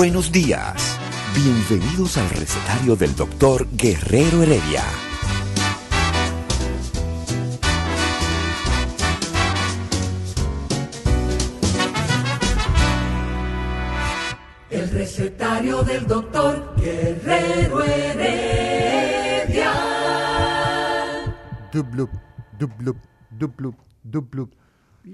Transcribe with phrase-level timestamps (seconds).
[0.00, 0.98] Buenos días.
[1.34, 4.82] Bienvenidos al recetario del doctor Guerrero Heredia.
[14.70, 19.72] El recetario del doctor Guerrero Heredia.
[21.70, 22.10] Dublup,
[22.58, 22.96] dublup,
[23.38, 24.54] dublup, dublup.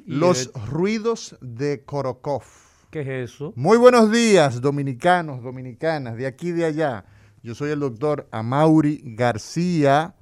[0.07, 2.66] Los ruidos de Korokov.
[2.97, 3.53] ¿Qué es eso?
[3.57, 7.05] Muy buenos días, dominicanos, dominicanas, de aquí y de allá.
[7.43, 10.15] Yo soy el doctor Amauri García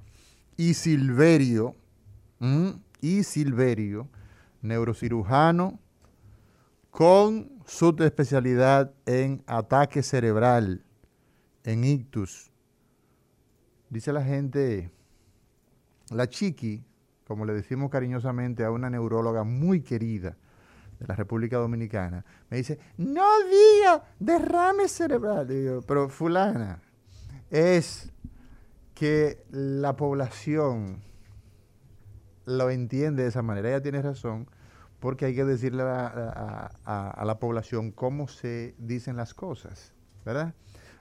[0.56, 1.76] y Silverio,
[3.00, 4.08] y Silverio,
[4.60, 5.78] neurocirujano
[6.90, 10.84] con subespecialidad en ataque cerebral,
[11.62, 12.50] en ictus.
[13.88, 14.90] Dice la gente,
[16.10, 16.82] la chiqui,
[17.24, 20.36] como le decimos cariñosamente a una neuróloga muy querida,
[21.04, 25.46] de la República Dominicana, me dice, no diga derrame cerebral.
[25.46, 26.80] Digo, pero fulana,
[27.50, 28.10] es
[28.94, 31.02] que la población
[32.46, 33.68] lo entiende de esa manera.
[33.70, 34.48] Ella tiene razón,
[35.00, 39.92] porque hay que decirle a, a- a- a la población cómo se dicen las cosas,
[40.24, 40.54] ¿verdad?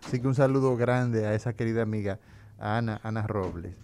[0.05, 2.19] Así que un saludo grande a esa querida amiga,
[2.59, 3.75] Ana, Ana Robles.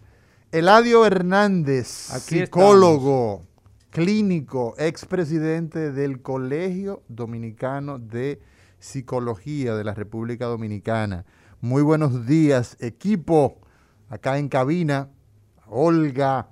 [0.52, 3.46] Eladio Hernández, Aquí psicólogo,
[3.92, 8.40] clínico, expresidente del Colegio Dominicano de
[8.80, 11.26] Psicología de la República Dominicana.
[11.62, 13.60] Muy buenos días, equipo,
[14.08, 15.10] acá en cabina,
[15.68, 16.50] Olga,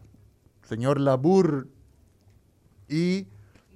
[0.63, 1.67] señor Labur
[2.89, 3.27] y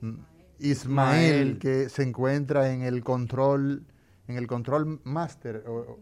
[0.02, 0.28] Ismael,
[0.60, 1.60] Ismael.
[1.60, 3.86] que se encuentra en el control,
[4.28, 6.00] en el control master, o- o-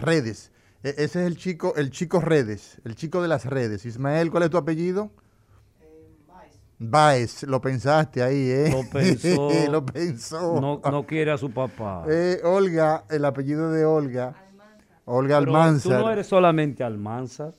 [0.00, 0.50] redes.
[0.82, 3.84] E- ese es el chico, el chico redes, el chico de las redes.
[3.86, 5.10] Ismael, ¿cuál es tu apellido?
[6.82, 8.70] Baez, lo pensaste ahí, ¿eh?
[8.72, 9.48] Lo pensó.
[9.70, 10.60] lo pensó.
[10.60, 12.04] No, no quiere a su papá.
[12.08, 14.32] Eh, Olga, el apellido de Olga.
[15.04, 15.98] Olga Pero Almanzar.
[15.98, 17.52] Tú no eres solamente Almanzar.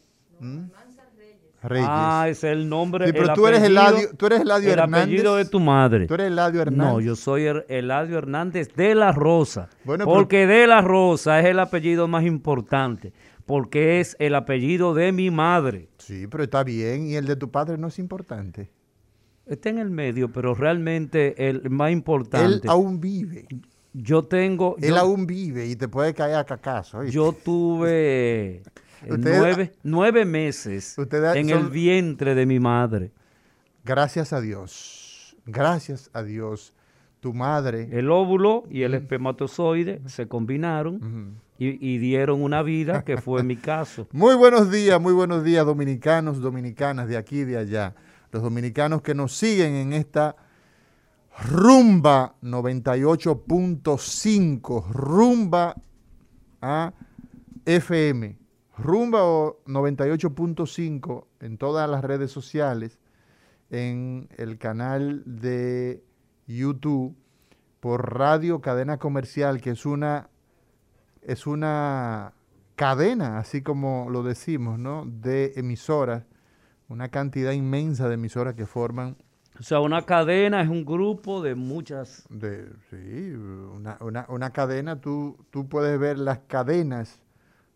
[1.63, 1.85] Reyes.
[1.87, 3.05] Ah, ese es el nombre.
[3.05, 5.03] Sí, pero el tú eres Eladio- tú eres Eladio El Hernández.
[5.03, 6.07] apellido de tu madre.
[6.07, 6.93] Tú eres Eladio Hernández.
[6.93, 9.69] No, yo soy el- Eladio Hernández de la Rosa.
[9.83, 13.13] Bueno, pero- porque de la Rosa es el apellido más importante.
[13.45, 15.89] Porque es el apellido de mi madre.
[15.99, 17.05] Sí, pero está bien.
[17.05, 18.71] Y el de tu padre no es importante.
[19.51, 22.45] Está en el medio, pero realmente el más importante.
[22.63, 23.47] Él aún vive.
[23.93, 24.77] Yo tengo.
[24.81, 26.99] Él yo- aún vive y te puede caer a cacazo.
[26.99, 27.13] ¿oíste?
[27.15, 28.61] Yo tuve
[29.03, 33.11] eh, nueve, nueve meses Ustedes en son- el vientre de mi madre.
[33.83, 35.35] Gracias a Dios.
[35.45, 36.73] Gracias a Dios.
[37.19, 37.89] Tu madre.
[37.91, 43.55] El óvulo y el espermatozoide se combinaron y, y dieron una vida, que fue mi
[43.57, 44.07] caso.
[44.11, 47.93] Muy buenos días, muy buenos días, dominicanos, dominicanas de aquí y de allá.
[48.31, 50.35] Los dominicanos que nos siguen en esta
[51.43, 55.75] rumba 98.5, rumba
[56.61, 56.93] a
[57.65, 58.37] FM,
[58.77, 62.99] rumba o 98.5 en todas las redes sociales,
[63.69, 66.03] en el canal de
[66.47, 67.15] YouTube,
[67.79, 70.29] por Radio Cadena Comercial, que es una
[71.21, 72.33] es una
[72.75, 75.05] cadena, así como lo decimos, ¿no?
[75.05, 76.23] De emisoras,
[76.91, 79.15] una cantidad inmensa de emisoras que forman,
[79.59, 82.25] O sea, una cadena es un grupo de muchas.
[82.29, 83.31] de, sí,
[83.75, 87.21] una, una- una cadena, tú, tú puedes ver las cadenas,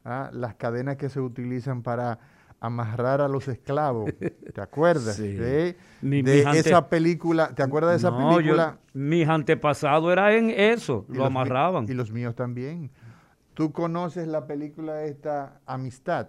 [0.04, 0.30] ¿ah?
[0.34, 2.20] las cadenas que se utilizan para
[2.60, 4.12] amarrar a los esclavos,
[4.54, 5.16] ¿te acuerdas?
[5.22, 5.34] Sí.
[5.34, 8.78] De, Mi- de mis ante- esa película, ¿te acuerdas de esa No, yo- película?
[8.94, 11.86] mis antepasados era en eso, Y lo amarraban.
[11.88, 12.90] Y los míos también.
[13.54, 16.28] ¿Tú conoces la película esta Amistad?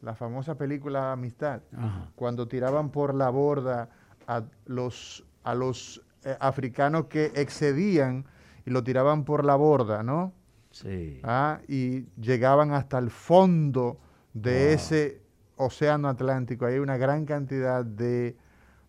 [0.00, 1.60] La famosa película Amistad.
[1.76, 2.10] Ajá.
[2.14, 3.88] Cuando tiraban por la borda
[4.26, 8.24] a los, a los eh, africanos que excedían
[8.66, 10.32] y lo tiraban por la borda, ¿no?
[10.70, 11.20] Sí.
[11.22, 13.98] Ah, y llegaban hasta el fondo
[14.34, 15.22] de ese
[15.56, 16.66] océano Atlántico.
[16.66, 18.36] Hay una gran cantidad de,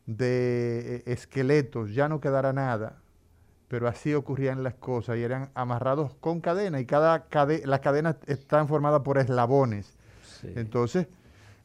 [0.06, 2.98] de eh, esqueletos, ya no quedará nada,
[3.68, 8.16] pero así ocurrían las cosas y eran amarrados con cadena y cada cade las cadenas
[8.26, 9.98] están formadas por eslabones.
[10.42, 10.48] Sí.
[10.56, 11.08] Entonces,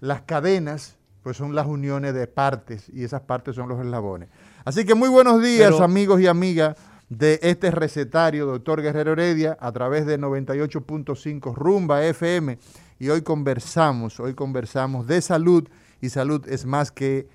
[0.00, 4.28] las cadenas pues son las uniones de partes y esas partes son los eslabones.
[4.64, 6.76] Así que muy buenos días amigos y amigas
[7.08, 12.58] de este recetario, doctor Guerrero Heredia, a través de 98.5 Rumba FM.
[12.98, 15.68] Y hoy conversamos, hoy conversamos de salud
[16.00, 17.26] y salud es más que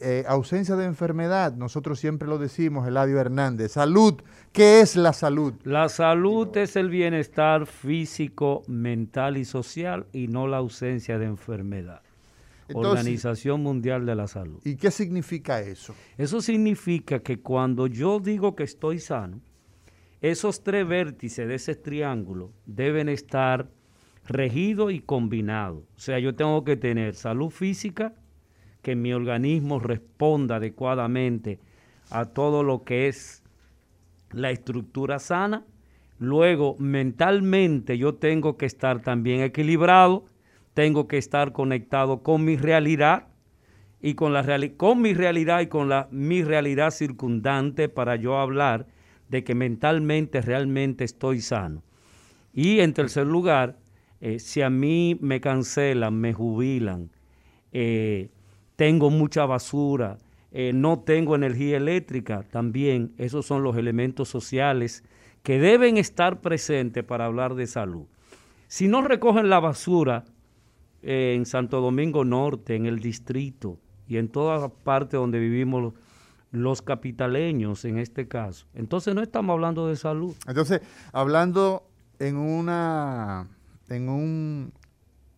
[0.00, 1.54] eh, ausencia de enfermedad.
[1.54, 3.72] Nosotros siempre lo decimos, Eladio Hernández.
[3.72, 4.22] Salud,
[4.52, 5.54] ¿qué es la salud?
[5.64, 12.02] La salud es el bienestar físico, mental y social y no la ausencia de enfermedad.
[12.74, 14.60] Organización Mundial de la Salud.
[14.64, 15.94] ¿Y qué significa eso?
[16.16, 19.40] Eso significa que cuando yo digo que estoy sano,
[20.20, 23.70] esos tres vértices de ese triángulo deben estar
[24.26, 25.84] regidos y combinados.
[25.96, 28.14] O sea, yo tengo que tener salud física,
[28.82, 31.58] que mi organismo responda adecuadamente
[32.10, 33.42] a todo lo que es
[34.30, 35.64] la estructura sana.
[36.18, 40.26] Luego, mentalmente yo tengo que estar también equilibrado
[40.78, 43.26] tengo que estar conectado con mi realidad
[44.00, 44.44] y con, la
[44.76, 48.86] con mi realidad y con la, mi realidad circundante para yo hablar
[49.28, 51.82] de que mentalmente realmente estoy sano.
[52.54, 53.76] Y en tercer lugar,
[54.20, 57.10] eh, si a mí me cancelan, me jubilan,
[57.72, 58.28] eh,
[58.78, 60.18] tengo mucha basura,
[60.52, 65.02] eh, no tengo energía eléctrica, también esos son los elementos sociales
[65.42, 68.06] que deben estar presentes para hablar de salud.
[68.68, 70.26] Si no recogen la basura,
[71.02, 75.94] eh, en Santo Domingo Norte, en el distrito y en toda parte donde vivimos
[76.52, 78.68] los capitaleños en este caso.
[78.74, 80.36] Entonces no estamos hablando de salud.
[80.46, 80.82] Entonces,
[81.12, 81.82] hablando
[82.20, 83.48] en una
[83.88, 84.72] en un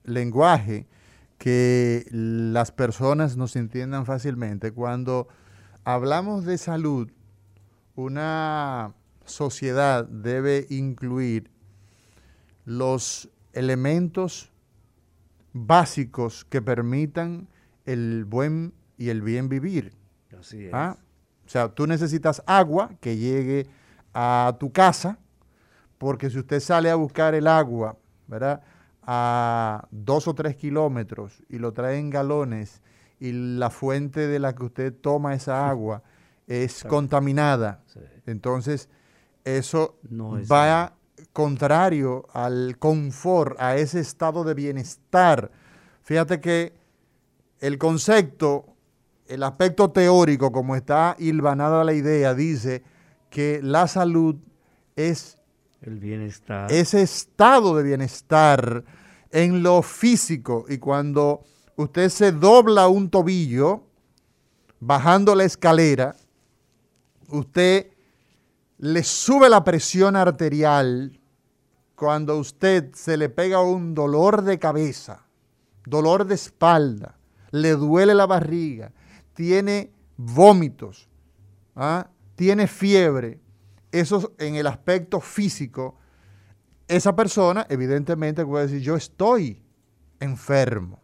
[0.04, 0.86] lenguaje
[1.40, 5.26] que las personas nos entiendan fácilmente, cuando
[5.84, 7.10] hablamos de salud,
[7.94, 8.92] una
[9.24, 11.50] sociedad debe incluir
[12.66, 14.52] los elementos
[15.54, 17.48] básicos que permitan
[17.86, 19.94] el buen y el bien vivir.
[20.38, 20.74] Así es.
[20.74, 20.98] ¿Ah?
[21.46, 23.66] O sea, tú necesitas agua que llegue
[24.12, 25.18] a tu casa,
[25.96, 27.96] porque si usted sale a buscar el agua,
[28.26, 28.62] ¿verdad?
[29.12, 32.80] A dos o tres kilómetros y lo trae en galones
[33.18, 36.04] y la fuente de la que usted toma esa agua
[36.46, 37.82] es contaminada,
[38.26, 38.88] entonces
[39.44, 39.98] eso
[40.48, 40.94] va
[41.32, 45.50] contrario al confort, a ese estado de bienestar.
[46.02, 46.72] Fíjate que
[47.58, 48.76] el concepto,
[49.26, 52.84] el aspecto teórico, como está hilvanada la idea, dice
[53.28, 54.36] que la salud
[54.94, 55.36] es
[55.82, 56.70] el bienestar.
[56.70, 58.84] Ese estado de bienestar
[59.30, 61.42] en lo físico y cuando
[61.76, 63.84] usted se dobla un tobillo
[64.80, 66.16] bajando la escalera,
[67.28, 67.92] usted
[68.78, 71.20] le sube la presión arterial
[71.94, 75.26] cuando usted se le pega un dolor de cabeza,
[75.84, 77.18] dolor de espalda,
[77.50, 78.92] le duele la barriga,
[79.34, 81.08] tiene vómitos,
[81.76, 82.08] ¿ah?
[82.36, 83.38] tiene fiebre,
[83.92, 85.99] eso en el aspecto físico,
[86.90, 89.62] esa persona evidentemente puede decir, yo estoy
[90.18, 91.02] enfermo,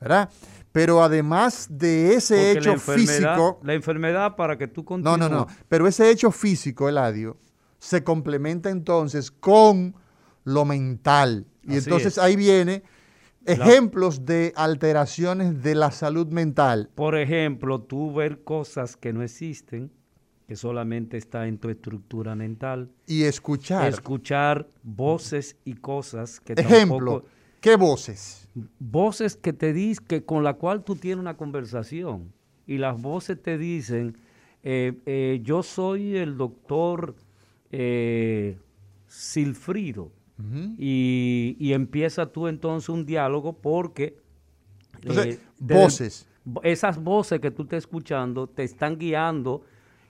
[0.00, 0.30] ¿verdad?
[0.72, 3.58] Pero además de ese hecho físico...
[3.62, 5.18] La enfermedad para que tú continúes...
[5.18, 5.46] No, no, no.
[5.68, 7.38] Pero ese hecho físico, Eladio,
[7.78, 9.94] se complementa entonces con
[10.44, 11.46] lo mental.
[11.62, 12.82] Y entonces ahí viene
[13.46, 16.90] ejemplos de alteraciones de la salud mental.
[16.94, 19.90] Por ejemplo, tú ver cosas que no existen,
[20.46, 22.90] que solamente está en tu estructura mental.
[23.06, 23.88] Y escuchar.
[23.88, 27.24] Escuchar voces y cosas que Ejemplo,
[27.60, 28.48] ¿qué voces?
[28.78, 32.32] Voces que te dicen, que con la cual tú tienes una conversación.
[32.66, 34.18] Y las voces te dicen,
[34.62, 37.14] eh, eh, yo soy el doctor
[37.70, 38.58] eh,
[39.06, 40.10] Silfrido
[40.78, 44.18] y, empieza tú entonces un diálogo porque...
[45.02, 46.26] Eh, voces.
[46.62, 49.62] esas voces que tú estás escuchando te están guiando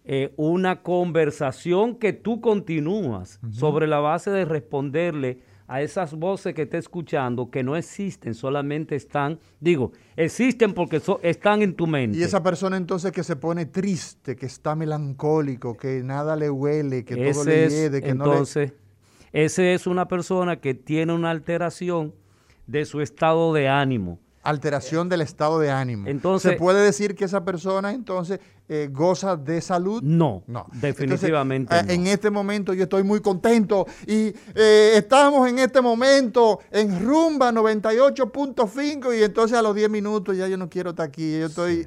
[0.06, 6.62] eh, una conversación que tú continúas sobre la base de responderle a esas voces que
[6.62, 12.18] estás escuchando que no existen, solamente están, digo, existen porque están en tu mente.
[12.18, 17.04] Y esa persona entonces que se pone triste, que está melancólico, que nada le huele,
[17.04, 18.86] que todo le hiede, que entonces, no le
[19.32, 22.14] esa es una persona que tiene una alteración
[22.66, 24.18] de su estado de ánimo.
[24.46, 26.08] Alteración del estado de ánimo.
[26.08, 30.02] Entonces, ¿Se puede decir que esa persona entonces eh, goza de salud?
[30.02, 30.66] No, no.
[30.72, 31.74] definitivamente.
[31.74, 37.04] Eh, en este momento yo estoy muy contento y eh, estamos en este momento en
[37.04, 41.40] rumba 98.5 y entonces a los 10 minutos ya yo no quiero estar aquí.
[41.40, 41.86] Yo estoy,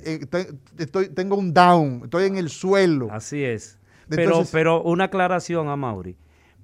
[0.77, 3.07] estoy, tengo un down, estoy en el suelo.
[3.11, 3.77] Así es.
[4.09, 6.17] pero, pero una aclaración a Mauri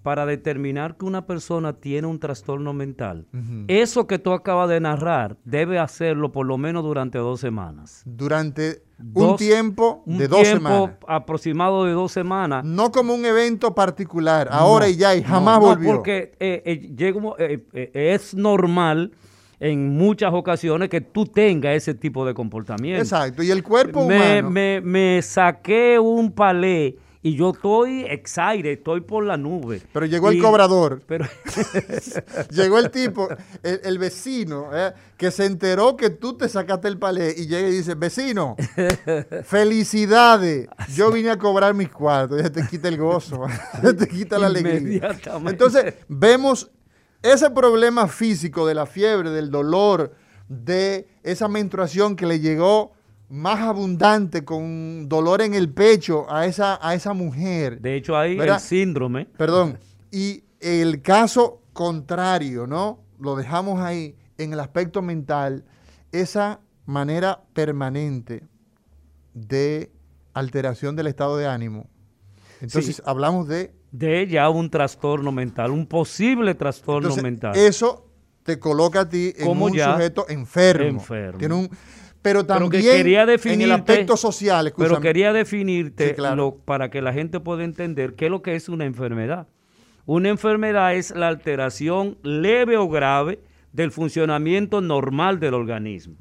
[0.05, 3.25] para determinar que una persona tiene un trastorno mental,
[3.67, 8.03] eso que tú acabas de narrar debe hacerlo por lo menos durante dos semanas.
[8.05, 8.83] Durante
[9.15, 12.63] un tiempo de dos tiempo aproximado de dos semanas.
[12.63, 15.89] No como un evento particular, ahora y ya, y jamás volvió.
[15.89, 19.11] No, porque eh, eh, eh, es normal
[19.59, 23.01] en muchas ocasiones que tú tengas ese tipo de comportamiento.
[23.01, 24.51] Exacto, y el cuerpo me, humano...
[24.51, 29.81] Me, me saqué un palé y yo estoy excited, estoy por la nube.
[29.91, 31.01] Pero llegó el cobrador.
[31.07, 31.25] Pero
[32.51, 33.27] llegó el tipo,
[33.63, 37.71] el, vecino, eh, que se enteró que tú te sacaste el palé y llega y
[37.71, 38.55] dice, vecino,
[39.43, 42.43] felicidades, yo vine a cobrar mis cuartos.
[42.43, 43.47] Ya te quita el gozo,
[43.97, 45.17] te quita la alegría.
[45.47, 46.69] Entonces, vemos
[47.23, 50.13] ese problema físico de la fiebre, del dolor,
[50.47, 52.94] de esa menstruación que le llegó
[53.29, 57.81] más abundante, con dolor en el pecho a esa, a esa mujer.
[57.81, 59.25] De hecho, hay el síndrome.
[59.37, 59.79] Perdón.
[60.11, 63.03] Y el caso contrario, ¿no?
[63.19, 65.65] Lo dejamos ahí en el aspecto mental,
[66.11, 68.43] esa manera permanente
[69.33, 69.91] de
[70.33, 71.89] alteración del estado de ánimo.
[72.61, 73.73] Entonces, hablamos de...
[73.91, 77.55] De ya un trastorno mental, un posible trastorno mental.
[77.55, 78.09] Eso
[78.43, 80.99] te coloca a ti en un sujeto enfermo.
[80.99, 81.39] enfermo.
[81.39, 81.69] Tiene un,
[82.25, 84.73] pero también quería en el aspecto social.
[84.75, 86.15] Pero quería definirte
[86.65, 89.47] para que la gente pueda entender qué es lo que es una enfermedad.
[90.07, 93.37] Una enfermedad es la alteración leve o grave
[93.73, 96.15] del funcionamiento normal del organismo.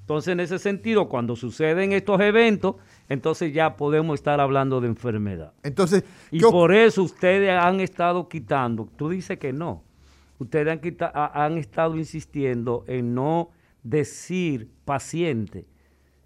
[0.00, 2.76] Entonces, en ese sentido, cuando suceden estos eventos,
[3.10, 5.52] entonces ya podemos estar hablando de enfermedad.
[5.62, 9.82] Entonces, y por eso ustedes han estado quitando, tú dices que no,
[10.38, 10.80] ustedes han,
[11.12, 13.50] han estado insistiendo en no
[13.82, 15.66] decir paciente.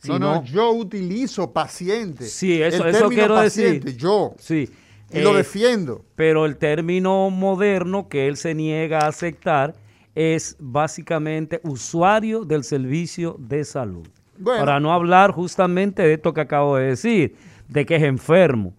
[0.04, 2.24] no, no, yo utilizo paciente.
[2.24, 4.00] Sí, eso, eso quiero paciente, decir.
[4.00, 4.34] Yo.
[4.38, 4.70] Sí.
[5.12, 6.04] Y lo eh, defiendo.
[6.14, 9.74] Pero el término moderno que él se niega a aceptar
[10.14, 14.06] es básicamente usuario del servicio de salud.
[14.44, 17.36] Para no hablar justamente de esto que acabo de decir,
[17.68, 18.74] de que es enfermo.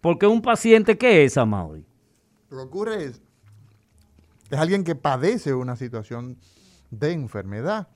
[0.00, 1.84] Porque un paciente, ¿qué es, Amaury?
[2.50, 3.22] Lo que ocurre es,
[4.50, 6.36] es alguien que padece una situación
[6.98, 7.88] de enfermedad.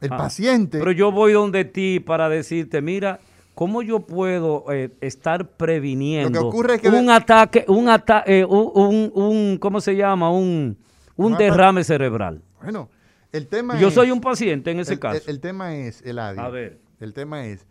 [0.00, 0.78] El ah, paciente.
[0.78, 3.20] Pero yo voy donde ti para decirte, mira,
[3.54, 9.94] ¿cómo yo puedo eh, estar previniendo un ataque, un ataque, eh, un, un, ¿cómo se
[9.94, 10.30] llama?
[10.30, 10.76] Un,
[11.16, 12.42] un derrame cerebral.
[12.60, 12.90] Bueno,
[13.30, 15.22] el tema Yo soy un paciente en ese caso.
[15.26, 16.42] El, tema es, Eladio.
[16.42, 16.80] A ver.
[17.00, 17.66] El tema es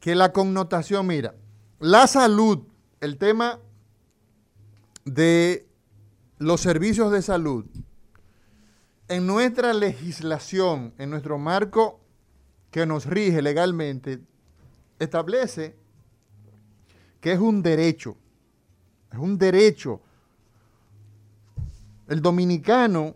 [0.00, 1.34] que la connotación, mira,
[1.78, 2.64] la salud,
[3.00, 3.60] el tema
[5.04, 5.66] de
[6.38, 7.66] los servicios de salud
[9.12, 12.00] en nuestra legislación, en nuestro marco
[12.70, 14.20] que nos rige legalmente,
[14.98, 15.76] establece
[17.20, 18.16] que es un derecho,
[19.12, 20.00] es un derecho.
[22.08, 23.14] El dominicano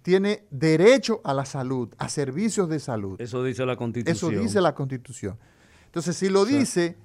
[0.00, 3.20] tiene derecho a la salud, a servicios de salud.
[3.20, 4.32] Eso dice la Constitución.
[4.32, 5.38] Eso dice la Constitución.
[5.84, 6.96] Entonces, si lo dice,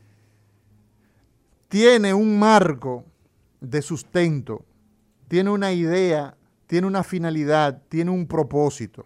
[1.67, 3.03] tiene un marco
[3.60, 4.63] de sustento,
[5.27, 6.37] tiene una idea
[6.67, 9.05] tiene una finalidad, tiene un propósito.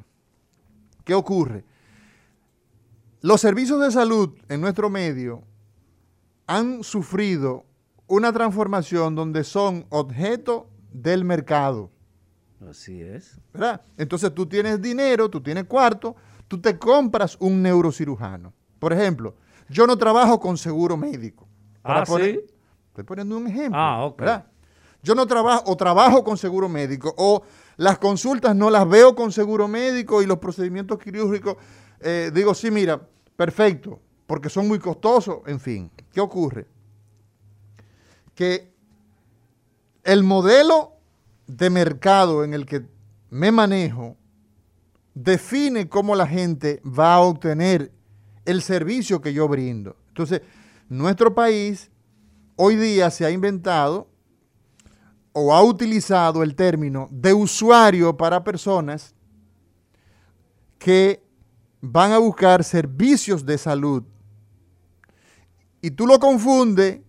[1.05, 1.63] ¿Qué ocurre?
[3.21, 5.43] Los servicios de salud en nuestro medio
[6.47, 7.65] han sufrido
[8.07, 11.91] una transformación donde son objeto del mercado.
[12.67, 13.39] Así es.
[13.53, 13.81] ¿verdad?
[13.97, 16.15] Entonces tú tienes dinero, tú tienes cuarto,
[16.47, 18.53] tú te compras un neurocirujano.
[18.79, 19.35] Por ejemplo,
[19.69, 21.47] yo no trabajo con seguro médico.
[21.83, 22.39] ah, ¿sí?
[22.87, 23.79] Estoy poniendo un ejemplo.
[23.79, 24.19] Ah, ok.
[24.19, 24.50] ¿verdad?
[25.03, 27.41] Yo no trabajo o trabajo con seguro médico o
[27.77, 31.57] las consultas no las veo con seguro médico y los procedimientos quirúrgicos,
[31.99, 33.01] eh, digo, sí, mira,
[33.35, 35.91] perfecto, porque son muy costosos, en fin.
[36.13, 36.67] ¿Qué ocurre?
[38.35, 38.71] Que
[40.03, 40.93] el modelo
[41.47, 42.85] de mercado en el que
[43.29, 44.17] me manejo
[45.13, 47.91] define cómo la gente va a obtener
[48.45, 49.95] el servicio que yo brindo.
[50.09, 50.41] Entonces,
[50.87, 51.89] nuestro país
[52.55, 54.10] hoy día se ha inventado
[55.33, 59.15] o ha utilizado el término de usuario para personas
[60.77, 61.23] que
[61.79, 64.03] van a buscar servicios de salud.
[65.81, 66.99] Y tú lo confundes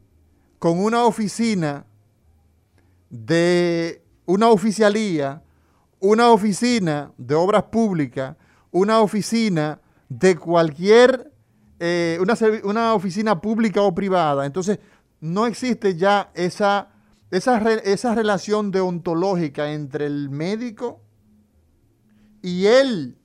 [0.58, 1.84] con una oficina
[3.10, 5.42] de una oficialía,
[5.98, 8.36] una oficina de obras públicas,
[8.70, 11.32] una oficina de cualquier,
[11.78, 14.46] eh, una, una oficina pública o privada.
[14.46, 14.78] Entonces,
[15.20, 16.91] no existe ya esa
[17.32, 21.00] esa, esa relación deontológica entre el médico
[22.42, 23.16] y el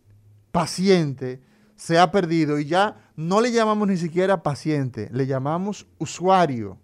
[0.51, 1.41] paciente
[1.75, 6.79] se ha perdido y ya no le llamamos ni siquiera paciente, le llamamos usuario.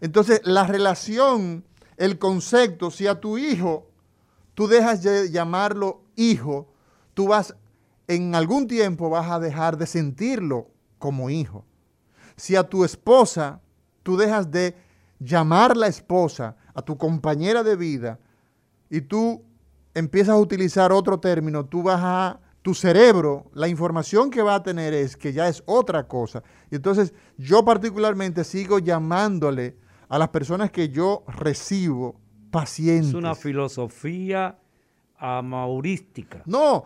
[0.00, 1.64] Entonces, la relación,
[1.98, 3.90] el concepto, si a tu hijo
[4.54, 6.72] tú dejas de llamarlo hijo,
[7.12, 7.54] tú vas,
[8.08, 11.66] en algún tiempo vas a dejar de sentirlo como hijo.
[12.36, 13.60] Si a tu esposa
[14.02, 14.74] tú dejas de
[15.24, 18.18] llamarla esposa, a tu compañera de vida,
[18.90, 19.42] y tú
[19.94, 24.62] empiezas a utilizar otro término, tú vas a, tu cerebro, la información que va a
[24.62, 26.42] tener es que ya es otra cosa.
[26.70, 29.76] Y entonces yo particularmente sigo llamándole
[30.08, 32.18] a las personas que yo recibo
[32.50, 33.10] pacientes.
[33.10, 34.58] Es una filosofía
[35.18, 36.42] amaurística.
[36.46, 36.84] No,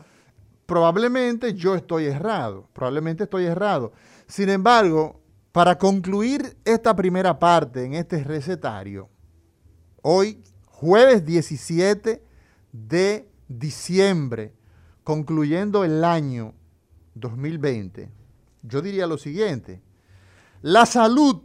[0.66, 3.92] probablemente yo estoy errado, probablemente estoy errado.
[4.26, 5.20] Sin embargo,
[5.58, 9.08] para concluir esta primera parte en este recetario,
[10.02, 12.22] hoy, jueves 17
[12.70, 14.54] de diciembre,
[15.02, 16.54] concluyendo el año
[17.16, 18.08] 2020,
[18.62, 19.82] yo diría lo siguiente.
[20.62, 21.42] La salud,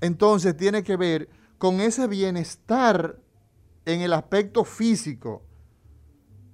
[0.00, 3.20] entonces, tiene que ver con ese bienestar
[3.84, 5.42] en el aspecto físico.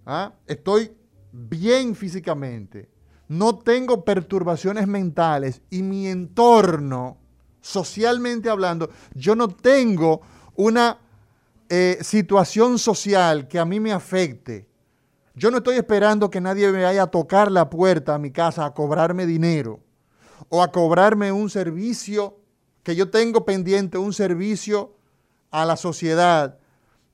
[0.04, 0.34] ¿Ah?
[0.48, 0.90] Estoy
[1.30, 2.88] bien físicamente,
[3.28, 7.18] no tengo perturbaciones mentales y mi entorno,
[7.60, 10.20] socialmente hablando, yo no tengo
[10.54, 10.98] una
[11.68, 14.66] eh, situación social que a mí me afecte.
[15.34, 18.64] Yo no estoy esperando que nadie me vaya a tocar la puerta a mi casa
[18.64, 19.80] a cobrarme dinero
[20.48, 22.38] o a cobrarme un servicio
[22.82, 24.94] que yo tengo pendiente, un servicio
[25.50, 26.58] a la sociedad,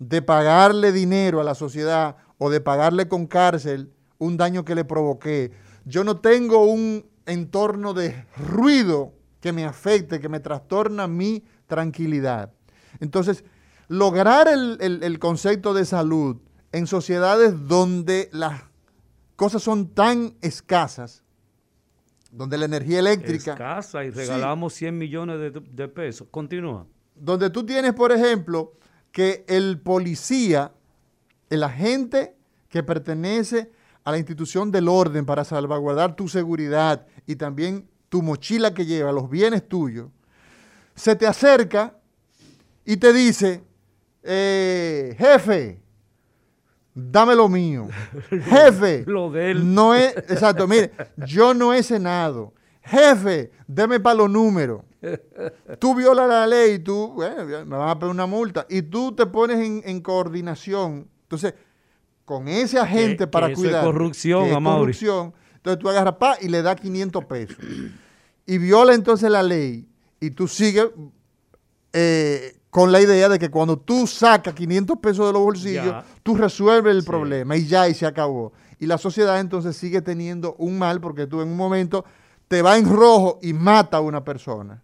[0.09, 4.85] de pagarle dinero a la sociedad o de pagarle con cárcel un daño que le
[4.85, 5.53] provoqué.
[5.85, 12.53] Yo no tengo un entorno de ruido que me afecte, que me trastorna mi tranquilidad.
[13.01, 13.45] Entonces,
[13.89, 16.37] lograr el, concepto de salud
[16.71, 18.63] en sociedades donde las
[19.37, 21.25] cosas son tan escasas,
[22.31, 23.53] donde la energía eléctrica...
[23.53, 26.29] Escasa y regalamos 100 millones de, de pesos.
[26.31, 26.87] Continúa.
[27.15, 28.75] Donde tú tienes, por ejemplo,
[29.11, 30.73] que el policía,
[31.51, 32.37] el agente
[32.69, 33.71] que pertenece
[34.05, 39.13] a la institución del orden para salvaguardar tu seguridad y también tu mochila que lleva,
[39.13, 40.09] los bienes tuyos,
[40.95, 41.97] se te acerca
[42.85, 43.65] y te dice,
[44.23, 45.81] eh, jefe,
[46.95, 47.89] dame lo mío.
[48.31, 49.75] Jefe, lo de él.
[49.75, 52.53] no es, exacto, mire, yo no he cenado.
[52.83, 54.83] Jefe, deme para los números.
[55.79, 58.67] Tú violas la ley y tú, bueno, me van a pedir una multa.
[58.69, 61.09] Y tú te pones en, coordinación.
[61.23, 61.55] Entonces,
[62.25, 63.81] con ese agente para que cuidar.
[63.81, 65.35] Es corrupción, que corrupción.
[65.57, 67.57] Entonces tú agarras pa y le das 500 pesos.
[68.47, 69.87] Y viola entonces la ley
[70.21, 70.87] y tú sigues
[71.93, 76.35] eh, con la idea de que cuando tú sacas 500 pesos de los bolsillos, tú
[76.35, 78.53] resuelves el problema y ya y se acabó.
[78.79, 82.05] Y la sociedad entonces sigue teniendo un mal porque tú en un momento
[82.49, 84.83] te va en rojo y mata a una persona.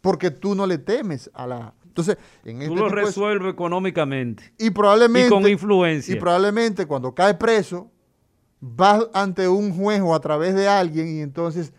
[0.00, 1.74] Porque tú no le temes a la...
[1.96, 4.52] Entonces, en este tú lo resuelves económicamente.
[4.58, 5.28] Y probablemente...
[5.28, 6.14] Y con influencia.
[6.14, 7.90] Y probablemente cuando cae preso,
[8.60, 11.72] vas ante un juez o a través de alguien y entonces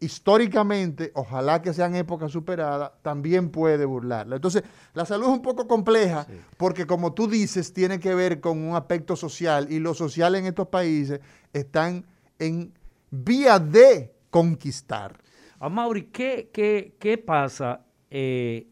[0.00, 4.36] históricamente, ojalá que sean épocas superadas, también puede burlarla.
[4.36, 6.26] Entonces, la salud es un poco compleja
[6.58, 10.46] porque, como tú dices, tiene que ver con un aspecto social y los sociales en
[10.46, 11.20] estos países
[11.54, 12.04] están
[12.38, 12.74] en
[13.10, 15.18] vía de conquistar.
[15.58, 18.66] A Mauri, ¿qué, qué, pasa eh,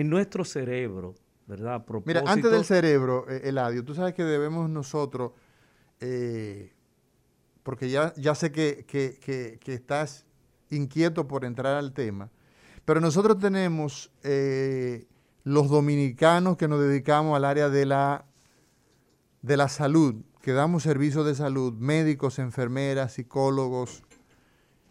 [0.00, 1.14] en nuestro cerebro?
[1.46, 1.84] ¿verdad?
[2.04, 5.32] Mira, antes del cerebro, eh, Eladio, tú sabes que debemos nosotros,
[6.00, 6.72] eh,
[7.62, 10.26] porque ya, ya sé que, que, que estás
[10.70, 12.30] inquieto por entrar al tema,
[12.84, 15.06] pero nosotros tenemos eh,
[15.44, 18.24] los dominicanos que nos dedicamos al área de la,
[19.42, 24.02] de la salud, que damos servicios de salud, médicos, enfermeras, psicólogos,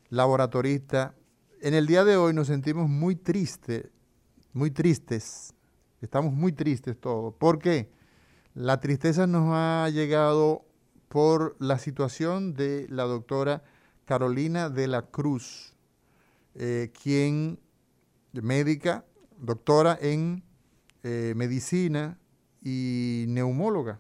[0.10, 1.14] laboratoristas.
[1.62, 3.90] En el día de hoy nos sentimos muy tristes,
[4.56, 5.54] muy tristes,
[6.02, 7.34] estamos muy tristes todos.
[7.36, 7.92] ¿Por qué?
[8.54, 10.66] La tristeza nos ha llegado
[11.10, 13.64] por la situación de la doctora
[14.06, 15.76] Carolina de la Cruz,
[16.56, 17.60] eh, quien,
[18.32, 19.04] médica,
[19.38, 20.42] doctora en
[21.04, 22.18] eh, medicina
[22.64, 24.00] y neumóloga,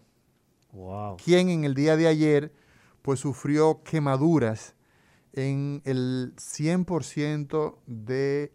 [1.21, 2.53] quien en el día de ayer
[3.01, 4.73] pues sufrió quemaduras
[5.33, 8.53] en el 100% de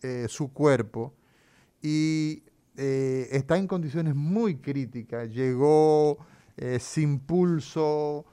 [0.00, 1.17] eh, su cuerpo
[1.82, 2.42] y
[2.74, 5.30] está en condiciones muy críticas.
[5.30, 6.18] Llegó
[6.78, 8.24] sin pulso,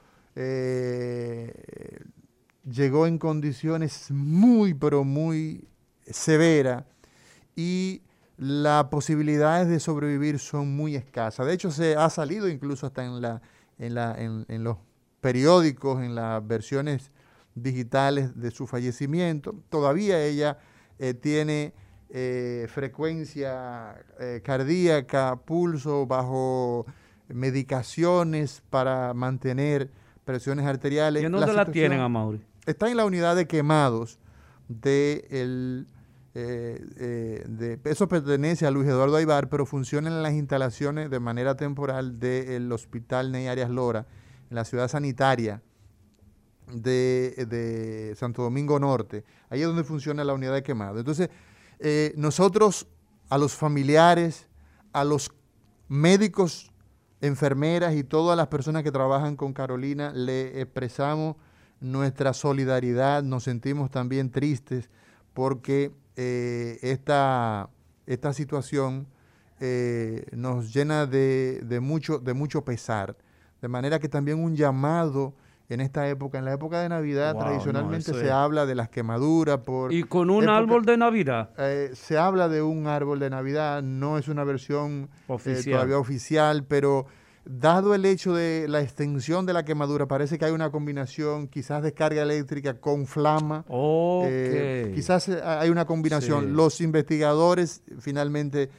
[2.63, 5.67] llegó en condiciones muy, pero muy
[6.05, 6.86] severas
[7.55, 8.01] y
[8.38, 11.45] las posibilidades de sobrevivir son muy escasas.
[11.45, 13.41] De hecho, se ha salido incluso hasta en, la,
[13.77, 14.77] en, los
[15.21, 17.12] periódicos, en las versiones
[17.55, 19.55] digitales de su fallecimiento.
[19.69, 20.58] Todavía ella
[20.99, 21.73] eh, tiene
[22.10, 26.86] eh, frecuencia eh, cardíaca, pulso, bajo
[27.28, 29.89] medicaciones para mantener
[30.24, 31.24] presiones arteriales.
[31.24, 32.41] ¿Y en dónde la, tienen, Amaury?
[32.65, 34.20] Está en la unidad de quemados
[34.68, 35.88] de el,
[36.34, 42.20] de, eso pertenece a Luis Eduardo Aybar, pero funciona en las instalaciones de manera temporal
[42.20, 44.06] del Hospital Ney Arias Lora,
[44.50, 45.62] en la ciudad sanitaria
[46.72, 49.24] de, Santo Domingo Norte.
[49.50, 51.00] Ahí es donde funciona la unidad de quemado.
[51.00, 51.30] Entonces,
[51.79, 52.88] eh, nosotros
[53.29, 54.47] a los familiares,
[54.93, 55.31] a los
[55.88, 56.71] médicos,
[57.21, 61.35] enfermeras y todas las personas que trabajan con Carolina, le expresamos
[61.79, 64.89] nuestra solidaridad, nos sentimos también tristes
[65.33, 67.69] porque eh, esta,
[68.05, 69.07] esta, situación
[69.59, 73.17] eh, nos llena de, de, mucho, de mucho pesar.
[73.61, 75.33] De manera que también un llamado
[75.69, 76.38] en esta época.
[76.38, 79.93] En la época de Navidad tradicionalmente se habla de las quemaduras por...
[79.93, 81.49] ¿Y con un árbol de Navidad?
[81.58, 85.10] Eh, se habla de un árbol de Navidad, no es una versión
[85.45, 87.06] eh, todavía oficial, pero
[87.45, 91.84] dado el hecho de la extensión de la quemadura, parece que hay una combinación, quizás
[91.84, 93.65] descarga eléctrica con flama.
[93.69, 96.56] Eh, quizás hay una combinación.
[96.56, 98.69] Los investigadores finalmente...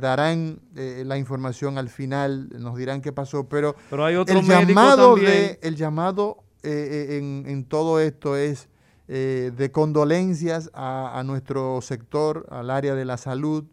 [0.00, 5.16] darán la información al final, nos dirán qué pasó, pero, pero hay otro el, llamado
[5.16, 8.68] de, el llamado en, en, todo esto es
[9.06, 13.64] de condolencias a, a, nuestro sector, al área de la salud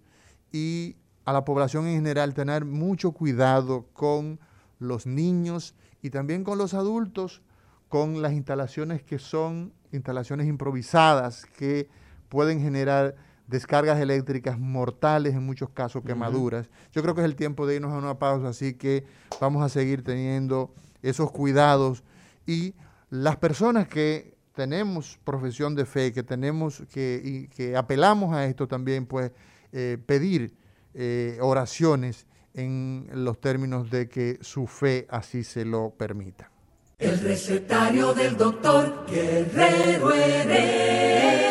[0.52, 4.40] y a la población en general, tener mucho cuidado con
[4.80, 7.42] los niños y también con los adultos,
[7.88, 11.90] con las instalaciones que son instalaciones improvisadas que
[12.30, 13.16] pueden generar
[13.52, 16.70] descargas eléctricas mortales, en muchos casos quemaduras.
[16.94, 19.06] Yo creo que es el tiempo de irnos a una pausa, así que
[19.40, 22.04] vamos a seguir teniendo esos cuidados
[22.48, 22.74] y
[23.10, 28.68] las personas que tenemos profesión de fe, que tenemos que, y que apelamos a esto
[28.68, 29.32] también, pues
[29.74, 30.56] eh, pedir
[30.94, 36.50] eh, oraciones en los términos de que su fe así se lo permita.
[36.98, 41.42] El recetario del doctor Guerrero Heredia.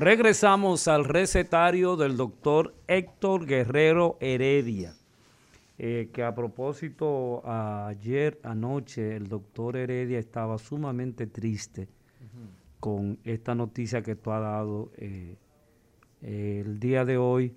[0.00, 4.94] Regresamos al recetario del doctor Héctor Guerrero Heredia.
[5.76, 11.86] Eh, que a propósito, ayer, anoche, el doctor Heredia estaba sumamente triste
[12.80, 15.36] con esta noticia que tú has dado eh,
[16.22, 17.54] el día de hoy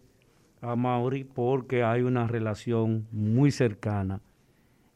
[0.59, 4.19] a Mauri, porque hay una relación muy cercana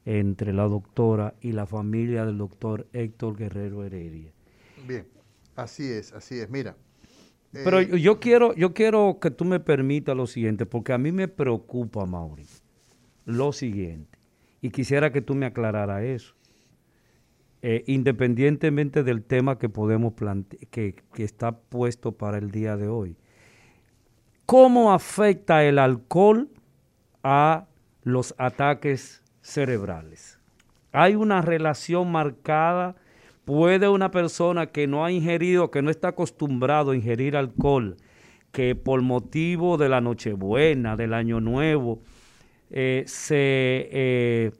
[0.03, 4.33] entre la doctora y la familia del doctor Héctor Guerrero Heredia.
[4.85, 5.07] Bien,
[5.55, 6.49] así es, así es.
[6.49, 6.75] Mira.
[7.51, 11.11] Pero eh, yo quiero, yo quiero que tú me permitas lo siguiente, porque a mí
[11.11, 12.45] me preocupa, Mauri
[13.25, 14.17] lo siguiente,
[14.61, 16.33] y quisiera que tú me aclararas eso,
[17.61, 22.87] eh, independientemente del tema que podemos plantear, que, que está puesto para el día de
[22.87, 23.17] hoy.
[24.45, 26.49] ¿Cómo afecta el alcohol
[27.21, 27.67] a
[28.03, 30.39] los ataques cerebrales?
[30.93, 32.95] Hay una relación marcada.
[33.47, 37.95] ¿Puede una persona que no ha ingerido, que no está acostumbrado a ingerir alcohol,
[38.51, 42.01] que por motivo de la Nochebuena, del Año Nuevo,
[42.69, 44.51] eh, se eh,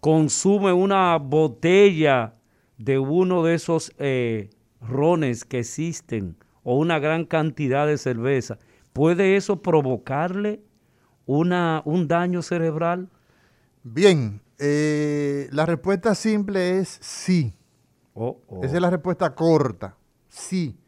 [0.00, 2.32] consume una botella
[2.78, 4.48] de uno de esos eh,
[4.80, 8.58] rones que existen o una gran cantidad de cerveza,
[8.94, 10.62] ¿puede eso provocarle
[11.26, 13.10] un daño cerebral?
[13.82, 17.52] Bien, la respuesta simple es sí.
[18.22, 18.62] Oh, oh.
[18.62, 19.96] Esa es la respuesta corta,
[20.28, 20.78] sí.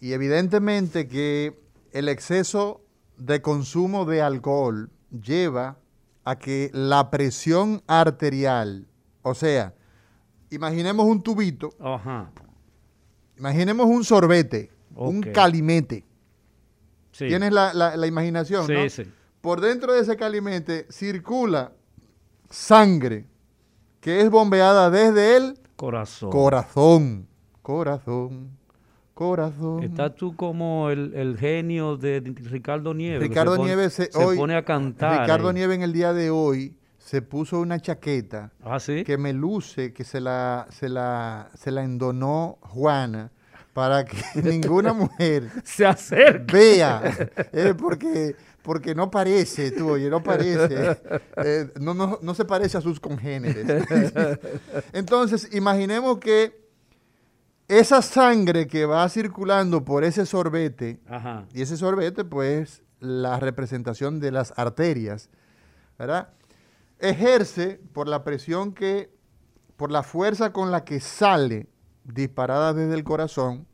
[0.00, 1.56] Y evidentemente que
[1.92, 2.80] el exceso
[3.16, 5.78] de consumo de alcohol lleva
[6.24, 8.88] a que la presión arterial,
[9.22, 9.74] o sea,
[10.50, 11.70] imaginemos un tubito,
[13.36, 16.04] imaginemos un sorbete, un calimete.
[17.12, 18.88] Tienes la, imaginación, ¿no?
[18.88, 19.04] Sí.
[19.40, 21.72] Por dentro de ese calimete circula
[22.50, 23.24] sangre
[24.00, 26.30] que es bombeada desde el corazón.
[26.30, 27.28] Corazón.
[27.62, 28.58] Corazón
[29.18, 29.82] corazón.
[29.82, 33.20] Estás tú como el, genio de Ricardo Nieves.
[33.20, 35.22] Ricardo Nieves se, pone a cantar.
[35.22, 39.92] Ricardo Nieves en el día de hoy se puso una chaqueta ¿Ah, que me luce,
[39.92, 43.32] que se la, se la, se la endonó Juana
[43.72, 46.52] para que ninguna mujer se acerque.
[46.52, 47.02] Vea,
[47.52, 48.36] eh, porque,
[48.68, 51.00] porque no parece, tú, oye, no parece,
[51.38, 53.66] eh, no, no, no se parece a sus congéneres.
[54.92, 56.68] Entonces, imaginemos que
[57.66, 61.00] esa sangre que va circulando por ese sorbete,
[61.54, 65.30] y ese sorbete, pues, la representación de las arterias,
[65.98, 66.28] ¿verdad?
[66.98, 69.10] Ejerce por la presión que,
[69.78, 71.68] por la fuerza con la que sale
[72.04, 73.66] disparada desde el corazón,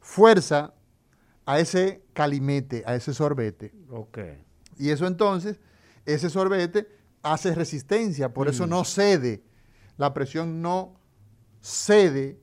[0.00, 0.74] fuerza
[1.46, 3.72] a ese calimete, a ese sorbete.
[3.90, 4.18] Ok.
[4.78, 5.58] Y eso entonces,
[6.04, 6.86] ese sorbete
[7.22, 8.70] hace resistencia, por eso Mm.
[8.70, 9.42] no cede.
[9.96, 11.00] La presión no
[11.62, 12.38] cede,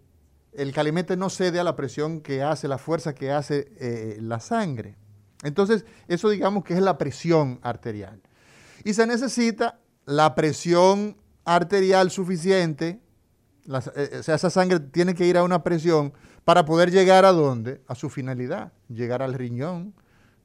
[0.54, 4.40] el calimete no cede a la presión que hace, la fuerza que hace eh, la
[4.40, 4.96] sangre.
[5.44, 8.20] Entonces, eso digamos que es la presión arterial.
[8.84, 13.00] Y se necesita la presión arterial suficiente,
[13.96, 16.14] eh, o sea, esa sangre tiene que ir a una presión
[16.48, 17.82] para poder llegar a dónde?
[17.88, 19.94] A su finalidad, llegar al riñón,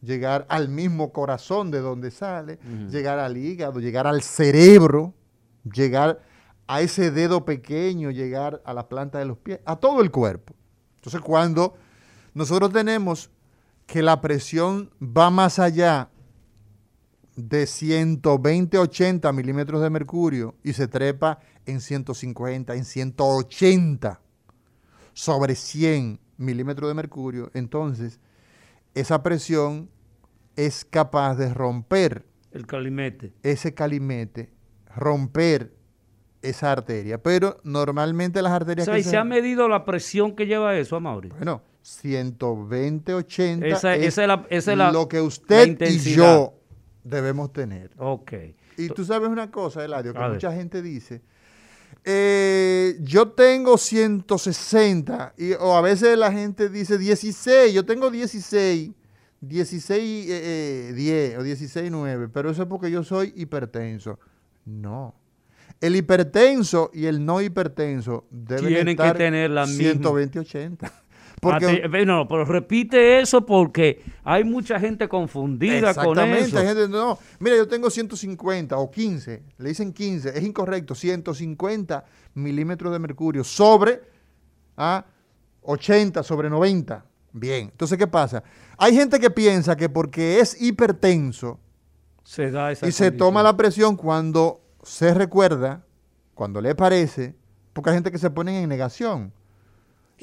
[0.01, 2.59] llegar al mismo corazón de donde sale,
[2.91, 5.15] llegar al hígado, llegar al cerebro,
[5.62, 6.21] llegar
[6.67, 10.57] a ese dedo pequeño, llegar a la planta de los pies, a todo el cuerpo.
[10.97, 11.75] Entonces, cuando
[12.35, 13.31] nosotros tenemos
[13.87, 16.11] que la presión va más allá
[17.37, 24.21] de 120, 80 milímetros de mercurio y se trepa en 150, en 180
[25.14, 28.20] sobre 100 milímetros de mercurio, entonces
[28.94, 29.88] esa presión
[30.57, 33.33] es capaz de romper El calimete.
[33.42, 34.51] ese calimete,
[34.96, 35.72] romper
[36.42, 37.22] esa arteria.
[37.22, 40.77] Pero normalmente las O arterias sea, que y se ha medido la presión que lleva
[40.77, 41.29] eso, Amaury.
[41.31, 45.81] bueno, 120, 80 Esa- es, esa es la- esa es la- lo que la usted
[45.88, 46.55] y yo
[47.05, 47.90] debemos tener.
[47.98, 48.33] Ok.
[48.77, 50.33] Y tú sabes una cosa, Eladio, que A ver.
[50.33, 51.22] mucha gente dice,
[52.05, 58.91] eh, yo tengo 160, y, o a veces la gente dice 16, yo tengo 16,
[59.41, 64.19] 16, eh, eh, 10 o 16, 9, pero eso es porque yo soy hipertenso.
[64.65, 65.15] No.
[65.81, 70.93] El hipertenso y el no hipertenso deben Tienen que estar tener la misma- 120, 80.
[71.43, 76.57] Porque, no, pero repite eso porque hay mucha gente confundida con eso.
[76.57, 82.05] hay gente, no, mira, yo tengo 150 o 15, le dicen 15, es incorrecto, 150
[82.35, 84.03] milímetros de mercurio sobre
[84.77, 85.05] ah,
[85.63, 87.05] 80, sobre 90.
[87.33, 88.45] Bien, entonces, ¿qué pasa?
[88.79, 91.59] Hay gente que piensa que porque es hipertenso
[92.23, 95.85] Se da esa y se toma la presión cuando se recuerda,
[96.35, 97.35] cuando le parece,
[97.73, 99.33] porque hay gente que se pone en negación.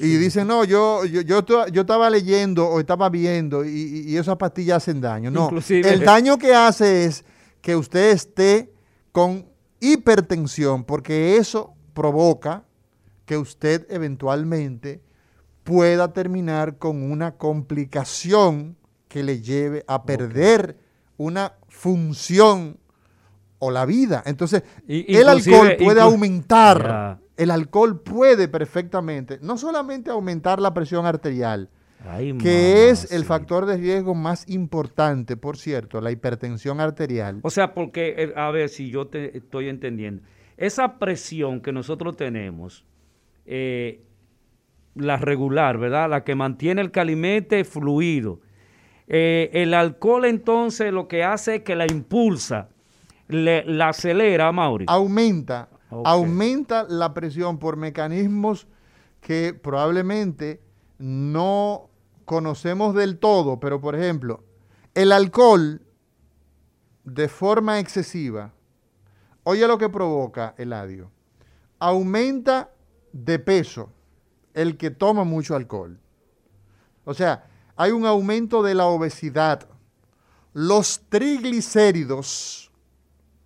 [0.02, 4.78] Y dicen, no, yo, yo, yo, estaba leyendo o estaba viendo y, y- esas pastillas
[4.78, 5.30] hacen daño.
[5.30, 7.24] No, Inclusive- el daño que hace es
[7.60, 8.72] que usted esté
[9.12, 9.44] con
[9.78, 12.64] hipertensión, porque eso provoca
[13.26, 15.02] que usted eventualmente
[15.64, 18.76] pueda terminar con una complicación
[19.08, 20.78] que le lleve a perder
[21.16, 22.78] una función
[23.58, 24.22] o la vida.
[24.24, 27.18] Entonces, Y- el alcohol puede aumentar.
[27.42, 31.68] El alcohol puede perfectamente, no solamente aumentar la presión arterial,
[32.08, 37.40] Ay, que es el factor de riesgo más importante, por cierto, la hipertensión arterial.
[37.42, 40.22] O sea, porque, eh, a ver si yo te estoy entendiendo.
[40.56, 42.84] Esa presión que nosotros tenemos,
[43.46, 44.02] eh,
[44.94, 46.10] la regular, ¿verdad?
[46.10, 48.40] La que mantiene el calimete fluido.
[49.08, 52.68] Eh, el alcohol entonces lo que hace es que la impulsa,
[53.28, 54.84] le- la acelera, Mauri.
[54.88, 55.68] aumenta,
[56.04, 58.66] Aumenta la presión por mecanismos
[59.20, 60.60] que probablemente
[60.98, 61.90] no
[62.24, 64.44] conocemos del todo, pero por ejemplo,
[64.94, 65.82] el alcohol
[67.04, 68.52] de forma excesiva,
[69.42, 71.10] oye lo que provoca el adio,
[71.78, 72.70] aumenta
[73.12, 73.90] de peso
[74.54, 75.98] el que toma mucho alcohol.
[77.04, 79.66] O sea, hay un aumento de la obesidad.
[80.52, 82.70] Los triglicéridos,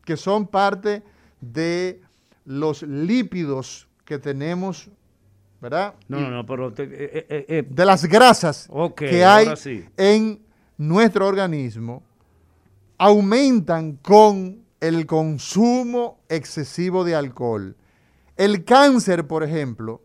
[0.05, 1.03] que son parte
[1.41, 2.03] de
[2.45, 4.91] los lípidos que tenemos,
[5.61, 5.95] ¿verdad?
[6.09, 6.73] no, no, no, pero...
[6.73, 9.85] te- eh, eh, eh, De las grasas que hay sí.
[9.97, 10.41] en
[10.77, 12.03] nuestro organismo,
[12.99, 17.77] aumentan con el consumo excesivo de alcohol.
[18.37, 20.03] El cáncer, por ejemplo,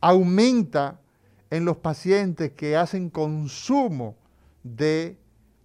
[0.00, 1.00] aumenta
[1.50, 4.16] en los pacientes que hacen consumo
[4.62, 5.18] de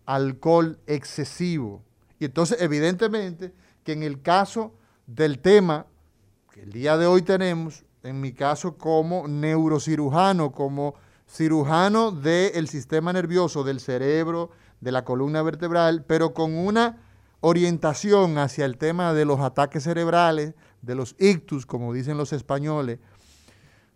[0.05, 1.81] alcohol excesivo.
[2.19, 4.73] Y entonces, evidentemente, que en el caso
[5.07, 5.87] del tema
[6.53, 10.95] que el día de hoy tenemos, en mi caso como neurocirujano, como
[11.27, 16.97] cirujano del sistema nervioso, del cerebro, de la columna vertebral, pero con una
[17.39, 22.99] orientación hacia el tema de los ataques cerebrales, de los ictus, como dicen los españoles,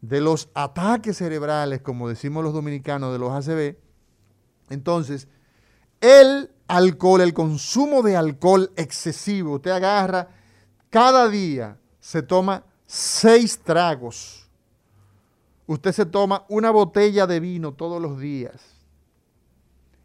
[0.01, 3.77] de los ataques cerebrales, como decimos los dominicanos, de los ACV.
[4.69, 5.27] Entonces,
[5.99, 10.29] el alcohol, el consumo de alcohol excesivo, usted agarra,
[10.91, 14.47] cada día se toma seis tragos.
[15.65, 18.61] Usted se toma una botella de vino todos los días.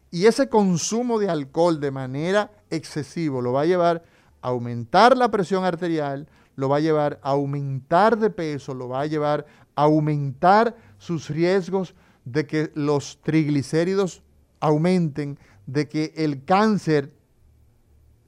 [0.09, 4.03] Y ese consumo de alcohol de manera excesiva lo va a llevar
[4.41, 9.01] a aumentar la presión arterial, lo va a llevar a aumentar de peso, lo va
[9.01, 9.45] a llevar
[9.75, 14.23] a aumentar sus riesgos de que los triglicéridos
[14.61, 17.11] aumenten, de que el cáncer,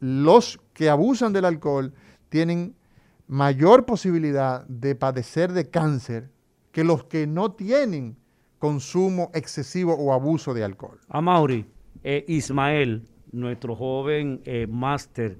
[0.01, 1.93] los que abusan del alcohol
[2.29, 2.75] tienen
[3.27, 6.29] mayor posibilidad de padecer de cáncer
[6.71, 8.17] que los que no tienen
[8.57, 10.99] consumo excesivo o abuso de alcohol.
[11.07, 11.65] A Mauri,
[12.03, 15.37] eh, Ismael, nuestro joven eh, máster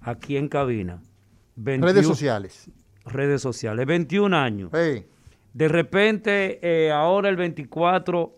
[0.00, 1.00] aquí en cabina.
[1.56, 2.70] 21 Redes sociales.
[3.04, 4.70] Redes sociales, 21 años.
[4.72, 5.06] Hey,
[5.52, 8.36] De repente, eh, ahora el 24,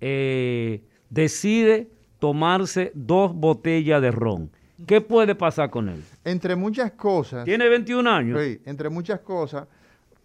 [0.00, 4.50] eh, decide tomarse dos botellas de ron.
[4.86, 6.02] ¿Qué puede pasar con él?
[6.24, 8.40] entre muchas cosas, Tiene 21 años.
[8.42, 9.66] sí, entre muchas cosas,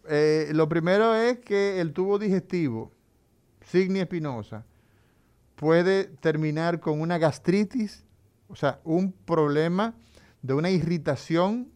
[0.08, 2.92] eh, lo primero es que el tubo digestivo,
[3.62, 4.66] Signia espinosa,
[5.56, 8.06] puede terminar con una gastritis,
[8.48, 9.96] o sea, un problema
[10.42, 11.70] de una irritación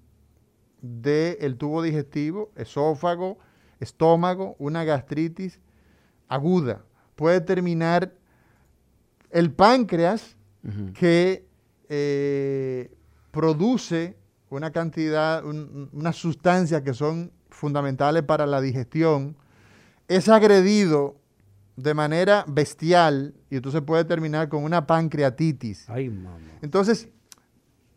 [0.82, 3.40] del tubo digestivo, esófago,
[3.80, 5.60] estómago, una gastritis
[6.28, 6.84] aguda.
[7.16, 8.14] Puede terminar
[9.32, 10.38] el páncreas
[10.94, 11.49] que
[11.90, 12.92] eh,
[13.32, 14.16] produce
[14.50, 19.36] una cantidad, un- unas sustancias que son fundamentales para la digestión,
[20.08, 21.18] es agredido
[21.76, 25.90] de manera bestial y entonces puede terminar con una pancreatitis.
[25.90, 26.38] Ay, mamá.
[26.62, 27.10] Entonces,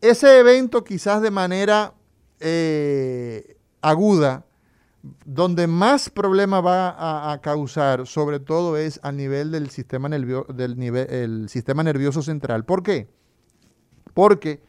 [0.01, 1.93] ese evento quizás de manera
[2.39, 4.45] eh, aguda,
[5.25, 10.45] donde más problema va a, a causar, sobre todo es a nivel del sistema, nervio-
[10.53, 12.63] del nivel, el sistema nervioso central.
[12.63, 13.09] ¿Por qué?
[14.13, 14.61] Porque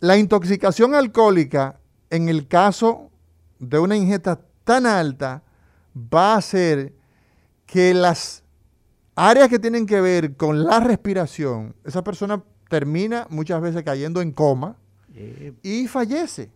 [0.00, 1.78] la intoxicación alcohólica,
[2.10, 3.10] en el caso
[3.58, 5.42] de una ingesta tan alta,
[5.96, 6.92] va a hacer
[7.66, 8.42] que las
[9.14, 14.32] áreas que tienen que ver con la respiración, esa persona termina muchas veces cayendo en
[14.32, 14.76] coma
[15.14, 16.50] Eh, y fallece.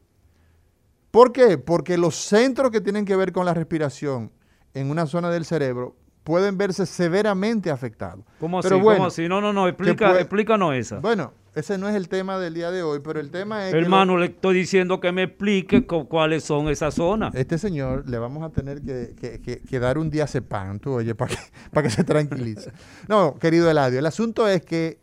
[1.11, 1.59] ¿Por qué?
[1.59, 4.31] Porque los centros que tienen que ver con la respiración
[4.75, 8.25] en una zona del cerebro pueden verse severamente afectados.
[8.41, 8.83] ¿Cómo Pero así?
[8.83, 9.29] bueno, ¿Cómo así?
[9.29, 10.99] No, no, no, explica, puede- explícanos esa.
[11.01, 13.79] Bueno, ese no es el tema del día de hoy, pero el tema es que
[13.81, 17.35] Hermano, lo- le estoy diciendo que me explique cu- cuáles son esas zonas.
[17.35, 21.15] este señor le vamos a tener que, que- que- que dar un diazepam, tú, oye,
[21.15, 21.39] para que,
[21.73, 22.71] para que se tranquilice.
[23.09, 24.99] No, querido Eladio, el asunto es que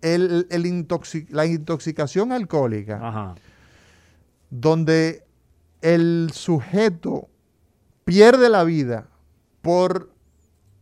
[0.00, 3.34] el- el intoxi- la intoxicación alcohólica, Ajá.
[4.50, 5.24] donde
[5.82, 7.28] el sujeto
[8.04, 9.08] pierde la vida
[9.62, 10.10] por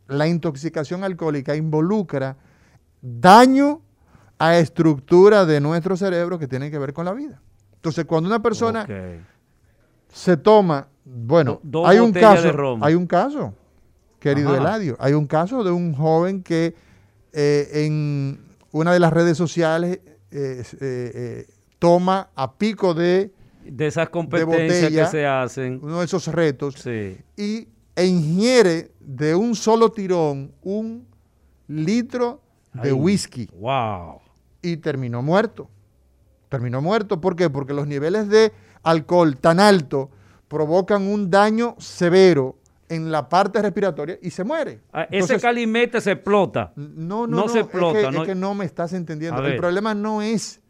[0.09, 2.37] la intoxicación alcohólica, involucra
[3.02, 3.81] daño
[4.38, 7.40] a estructuras de nuestro cerebro que tienen que ver con la vida.
[7.75, 8.87] Entonces, cuando una persona
[10.09, 13.55] se toma, bueno, Do- hay un caso, hay un caso,
[14.18, 14.59] querido Ajá.
[14.59, 16.75] Eladio, hay un caso de un joven que
[17.33, 18.40] eh, en
[18.72, 21.46] una de las redes sociales eh, eh,
[21.79, 23.33] toma a pico de
[23.64, 25.05] De esas competencias botella.
[25.05, 25.81] que se hacen.
[25.83, 27.16] uno de esos retos Sí.
[27.37, 31.07] y e ingiere de un solo tirón un
[31.68, 32.40] litro
[32.75, 34.20] de Ay, whisky Wow.
[34.72, 35.68] Y terminó muerto.
[36.48, 37.50] Terminó muerto, ¿por qué?
[37.50, 38.52] Porque los niveles de
[38.83, 40.09] alcohol tan altos
[40.48, 42.57] provocan un daño severo
[42.88, 44.81] en la parte respiratoria y se muere.
[44.92, 46.72] Ah, Ese calimete se explota.
[46.76, 49.44] no, no, no no, se es explota, que, no- es que no me estás entendiendo.
[49.44, 50.61] El problema no es,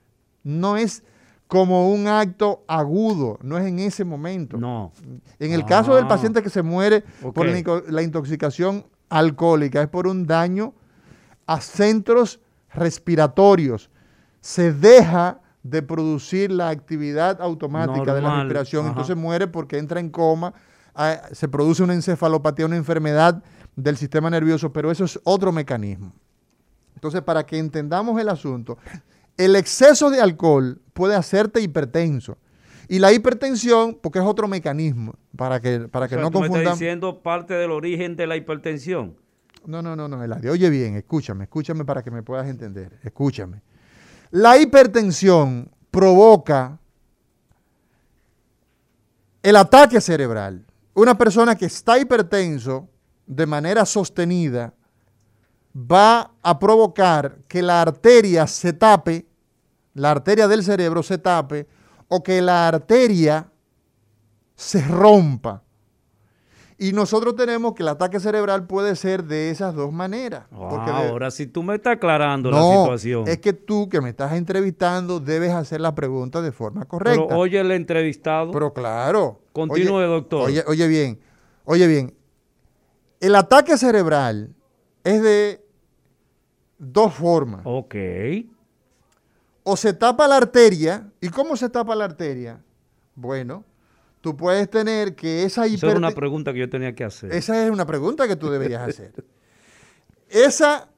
[0.42, 1.02] no es
[1.46, 4.56] como un acto agudo, no es en ese momento.
[4.56, 4.92] No.
[5.38, 6.08] En el caso del Ah.
[6.08, 7.04] paciente que se muere
[7.34, 10.72] por la intoxicación alcohólica es por un daño
[11.46, 12.40] a centros
[12.76, 13.90] respiratorios.
[14.40, 18.90] Se deja de producir la actividad automática de la respiración, ajá.
[18.90, 20.54] entonces muere porque entra en coma,
[20.94, 23.42] ah, se produce una encefalopatía, una enfermedad
[23.74, 26.12] del sistema nervioso, pero eso es otro mecanismo.
[26.94, 28.78] Entonces, para que entendamos el asunto,
[29.36, 32.38] el exceso de alcohol puede hacerte hipertenso.
[32.88, 36.78] Y la hipertensión, porque es otro mecanismo, para que, para que O sea, no confundamos.
[36.78, 39.16] diciendo parte del origen de la hipertensión.
[39.66, 40.52] No, no, no, no, Eladio.
[40.52, 42.98] Oye bien, escúchame, escúchame para que me puedas entender.
[43.02, 43.62] Escúchame.
[44.30, 46.78] La hipertensión provoca
[49.42, 50.64] el ataque cerebral.
[50.94, 52.88] Una persona que está hipertenso
[53.26, 54.72] de manera sostenida
[55.74, 59.26] va a provocar que la arteria se tape,
[59.94, 61.66] la arteria del cerebro se tape,
[62.08, 63.50] o que la arteria
[64.54, 65.62] se rompa.
[66.78, 70.44] Y nosotros tenemos que el ataque cerebral puede ser de esas dos maneras.
[70.50, 73.26] porque Ah, de- ahora sí tú me estás aclarando la situación.
[73.26, 77.22] es que tú que me estás entrevistando debes hacer la pregunta de forma correcta.
[77.28, 78.50] Pero oye el entrevistado.
[78.52, 79.40] Pero claro.
[79.52, 80.42] Continúe, Oye- doctor.
[80.48, 81.18] Oye, oye bien,
[81.64, 82.14] oye bien.
[83.20, 84.54] El ataque cerebral
[85.02, 85.64] es de
[86.78, 87.62] dos formas.
[87.64, 87.94] ok.
[89.68, 91.10] O se tapa la arteria.
[91.20, 92.60] ¿Y cómo se tapa la arteria?
[93.14, 93.64] Bueno,
[94.26, 97.32] tú puedes tener que esa Esa era una pregunta que yo tenía que hacer.
[97.32, 99.12] Esa es una pregunta que tú deberías hacer.
[100.28, 100.88] esa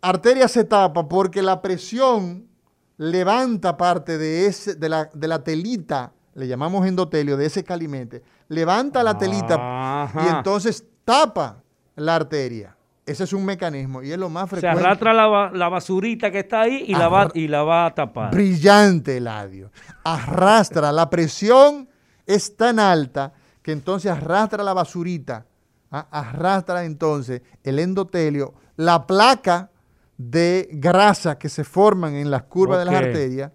[0.00, 2.48] arteria se tapa porque la presión
[2.96, 8.24] levanta parte de, ese, de, la, de la telita, le llamamos endotelio, de ese calimente,
[8.48, 11.62] levanta la telita y entonces tapa
[11.94, 12.75] la arteria.
[13.06, 14.80] Ese es un mecanismo y es lo más Se frecuente.
[14.80, 17.94] arrastra la, ba- la basurita que está ahí y la, va, y la va a
[17.94, 18.32] tapar.
[18.32, 19.70] brillante Eladio.
[20.02, 21.88] Arrastra, la presión
[22.26, 23.32] es tan alta
[23.62, 25.46] que entonces arrastra la basurita,
[25.92, 26.08] ¿ah?
[26.10, 29.70] arrastra entonces el endotelio, la placa
[30.18, 33.52] de grasa que se forman en las curvas de las arterias,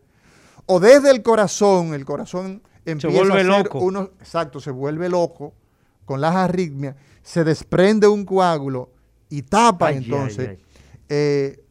[0.66, 3.80] o desde el corazón, el corazón empieza vuelve a hacer loco.
[3.80, 5.54] unos, exacto, se vuelve loco
[6.06, 8.92] con las arritmias, se desprende un coágulo
[9.32, 10.58] y tapa Ay, entonces ay.
[11.10, 11.64] eh,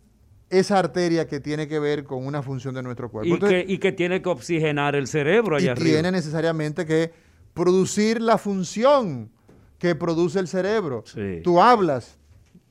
[0.48, 3.28] esa arteria que tiene que ver con una función de nuestro cuerpo.
[3.28, 5.92] Y Entonces, que, y que tiene que oxigenar el cerebro y allá arriba.
[5.92, 7.12] tiene necesariamente que
[7.54, 9.30] producir la función
[9.78, 11.04] que produce el cerebro.
[11.06, 11.40] Sí.
[11.44, 12.18] Tú hablas,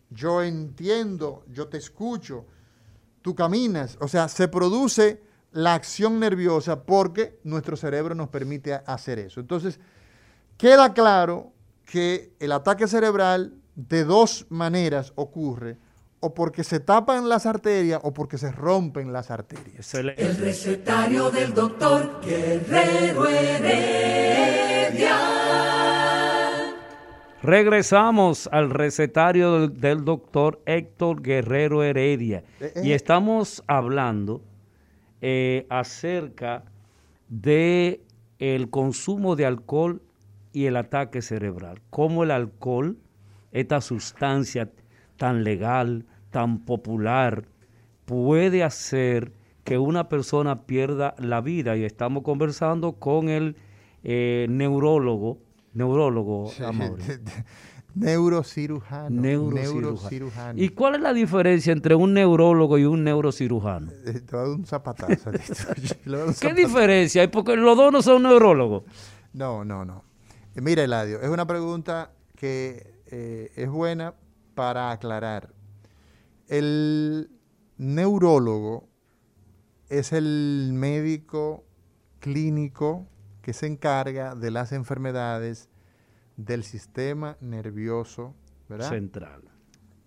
[0.09, 2.45] yo entiendo, yo te escucho,
[3.21, 5.21] tú caminas, o sea, se produce
[5.51, 9.39] la acción nerviosa porque nuestro cerebro nos permite hacer eso.
[9.39, 9.79] Entonces,
[10.57, 11.53] queda claro
[11.85, 15.77] que el ataque cerebral de dos maneras ocurre,
[16.21, 19.75] o porque se tapan las arterias o porque se rompen las arterias.
[19.75, 20.21] Excelente.
[20.25, 25.17] El recetario del doctor Guerrero Heredia.
[27.41, 32.81] Regresamos al recetario del, del doctor Héctor Guerrero Heredia Eh, eh.
[32.83, 34.41] y estamos hablando
[35.21, 36.65] eh, acerca
[37.29, 38.01] de
[38.39, 40.01] el consumo de alcohol
[40.51, 41.81] y el ataque cerebral.
[41.89, 42.97] Cómo el alcohol,
[43.51, 44.69] esta sustancia
[45.17, 47.45] tan legal, tan popular,
[48.05, 49.33] puede hacer
[49.63, 51.75] que una persona pierda la vida.
[51.77, 53.55] Y estamos conversando con el
[54.03, 55.39] eh, neurólogo,
[55.73, 57.03] neurólogo, Amaury.
[57.95, 59.09] Neurocirujano.
[59.21, 59.81] Neurocirujano.
[59.81, 60.61] Neurocirujano.
[60.61, 63.91] ¿Y cuál es la diferencia entre un neurólogo y un neurocirujano?
[64.05, 65.31] Eh, Te voy a dar un zapatazo.
[65.31, 65.53] Tito.
[66.05, 66.55] Le voy a dar un ¿Qué zapatazo.
[66.67, 67.27] diferencia hay?
[67.27, 68.83] Porque los dos no son neurólogos.
[69.33, 70.03] No, no, no.
[70.55, 74.13] Eh, Mira, Eladio, es una pregunta que eh, es buena
[74.55, 75.53] para aclarar.
[76.47, 77.29] El
[77.77, 78.87] neurólogo
[79.89, 81.63] es el médico
[82.19, 83.07] clínico
[83.41, 85.69] que se encarga de las enfermedades
[86.37, 88.35] del sistema nervioso,
[88.67, 88.89] ¿verdad?
[88.89, 89.41] Central.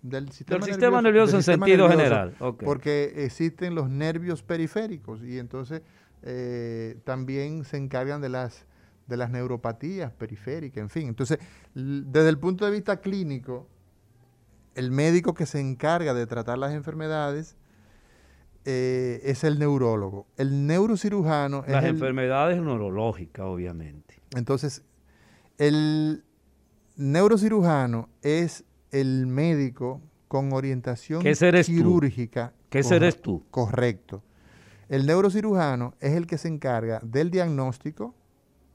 [0.01, 2.35] Del sistema, sistema nervioso en sentido general.
[2.63, 5.81] Porque existen los nervios periféricos y entonces
[6.23, 8.65] eh, también se encargan de las,
[9.07, 11.07] de las neuropatías periféricas, en fin.
[11.07, 11.39] Entonces,
[11.73, 13.67] desde el punto de vista clínico,
[14.75, 17.55] el médico que se encarga de tratar las enfermedades
[18.65, 20.27] eh, es el neurólogo.
[20.37, 24.21] El neurocirujano Las es el, enfermedades neurológicas, obviamente.
[24.35, 24.83] entonces,
[25.57, 26.23] el
[26.95, 31.23] neurocirujano es el médico con orientación
[31.65, 32.53] quirúrgica.
[32.69, 33.43] ¿Qué eres tú?
[33.51, 34.23] Correcto.
[34.89, 38.15] El neurocirujano es el que se encarga del diagnóstico,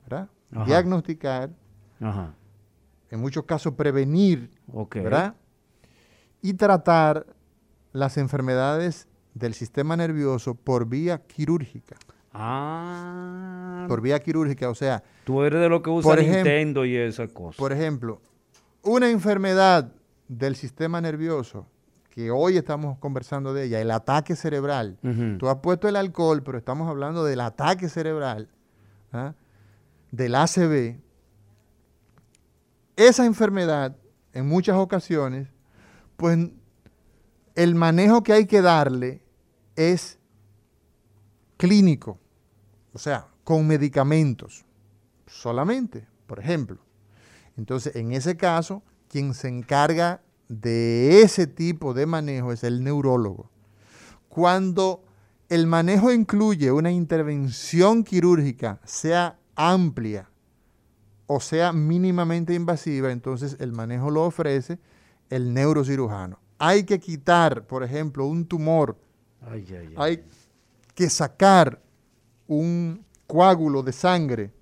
[0.08, 0.28] ¿verdad?
[0.54, 0.64] Ajá.
[0.64, 1.50] Diagnosticar,
[2.00, 2.34] Ajá.
[3.10, 4.50] en muchos casos prevenir.
[4.94, 5.34] ¿verdad?
[6.40, 7.26] Y tratar
[7.92, 11.96] las enfermedades del sistema nervioso por vía quirúrgica.
[12.32, 13.84] Ah.
[13.88, 17.56] Por vía quirúrgica, o sea, Tú eres de lo que usa Nintendo y esas cosas.
[17.56, 18.20] Por ejemplo,
[18.82, 19.92] una enfermedad
[20.28, 21.66] del sistema nervioso,
[22.10, 24.98] que hoy estamos conversando de ella, el ataque cerebral.
[25.38, 28.48] Tú has puesto el alcohol, pero estamos hablando del ataque cerebral,
[29.12, 29.34] ¿ah?
[30.10, 31.00] Del ACV.
[32.96, 33.96] Esa enfermedad,
[34.32, 35.48] en muchas ocasiones,
[36.16, 36.50] pues
[37.54, 39.22] el manejo que hay que darle
[39.76, 40.18] es
[41.56, 42.18] clínico,
[42.92, 44.64] o sea, con medicamentos
[45.26, 46.78] solamente, por ejemplo.
[47.56, 53.50] Entonces, en ese caso, quien se encarga de ese tipo de manejo es el neurólogo.
[54.28, 55.04] Cuando
[55.48, 60.30] el manejo incluye una intervención quirúrgica, sea amplia
[61.26, 64.78] o sea mínimamente invasiva, entonces el manejo lo ofrece
[65.28, 66.38] el neurocirujano.
[66.58, 68.96] Hay que quitar, por ejemplo, un tumor
[69.42, 69.94] Ay, ay, ay.
[69.96, 70.24] hay
[70.94, 71.82] que sacar
[72.46, 74.52] un coágulo de sangre,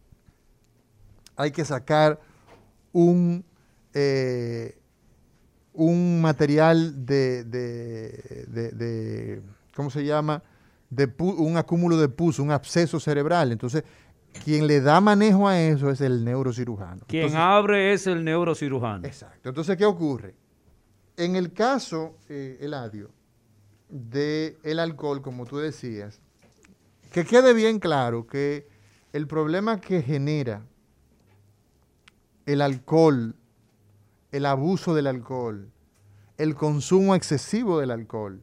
[1.37, 2.19] hay que sacar
[2.93, 3.45] un,
[3.95, 4.77] eh,
[5.73, 9.43] un material de, de- de- de-
[9.75, 10.43] ¿cómo se llama?
[10.91, 13.53] De un acúmulo de pus, un absceso cerebral.
[13.53, 13.85] Entonces,
[14.45, 17.03] quien le da manejo a eso es el neurocirujano.
[17.07, 19.07] Quien Entonces, abre es el neurocirujano.
[19.07, 19.49] Exacto.
[19.49, 20.35] Entonces, ¿qué ocurre?
[21.17, 23.11] En el caso, eh, Eladio,
[23.89, 26.21] del el alcohol, como tú decías,
[27.13, 28.69] que quede bien claro que
[29.13, 30.63] el problema que genera
[32.45, 33.35] el alcohol,
[34.33, 35.71] el abuso del alcohol,
[36.37, 38.43] el consumo excesivo del alcohol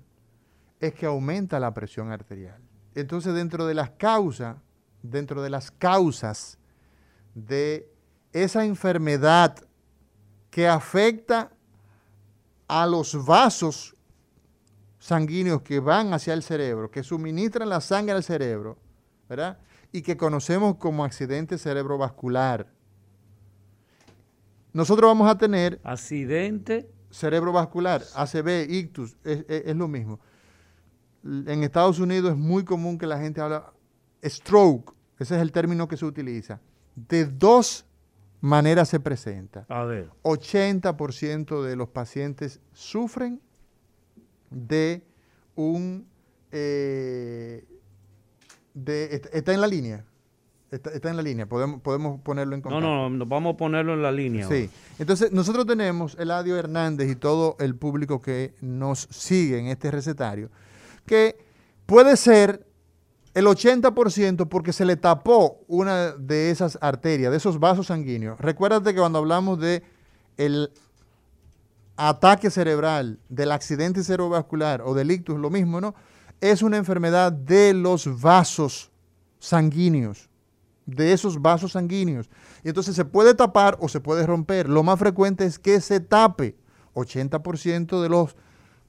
[0.80, 2.60] es que aumenta la presión arterial.
[2.96, 4.58] Entonces, dentro de las causas,
[5.04, 6.58] dentro de las causas
[7.36, 7.88] de
[8.32, 9.56] esa enfermedad
[10.50, 11.52] que afecta
[12.68, 13.96] a los vasos
[14.98, 18.78] sanguíneos que van hacia el cerebro, que suministran la sangre al cerebro,
[19.30, 19.60] ¿verdad?
[19.92, 22.68] Y que conocemos como accidente cerebrovascular.
[24.72, 25.80] Nosotros vamos a tener...
[25.84, 30.20] Accidente cerebrovascular, ACV, ictus, es, lo mismo.
[31.24, 33.72] En Estados Unidos es muy común que la gente habla
[34.24, 36.60] stroke, ese es el término que se utiliza.
[36.96, 37.86] De dos
[38.42, 39.66] maneras se presenta.
[39.70, 40.10] A ver.
[40.24, 43.42] 80% de los pacientes sufren
[44.50, 45.04] de
[45.56, 46.08] un...
[46.52, 47.66] Eh,
[48.74, 50.06] de, está en la línea.
[50.72, 52.86] Está, en la línea, podemos, podemos ponerlo en contacto.
[52.86, 54.48] No, no, vamos a ponerlo en la línea.
[54.48, 54.72] Sí.
[54.98, 60.50] Entonces, nosotros tenemos Eladio Hernández y todo el público que nos sigue en este recetario,
[61.06, 61.38] que
[61.86, 62.66] puede ser
[63.34, 68.40] el 80% porque se le tapó una de esas arterias, de esos vasos sanguíneos.
[68.40, 69.84] Recuérdate que cuando hablamos de
[70.38, 70.72] el
[71.96, 75.96] ataque cerebral, del accidente cerebrovascular o del ictus, lo mismo, ¿no?
[76.42, 78.92] Es una enfermedad de los vasos
[79.40, 80.30] sanguíneos
[80.86, 82.30] de esos vasos sanguíneos.
[82.64, 84.70] Y entonces se puede tapar o se puede romper.
[84.70, 86.56] Lo más frecuente es que se tape.
[86.94, 88.36] 80% de los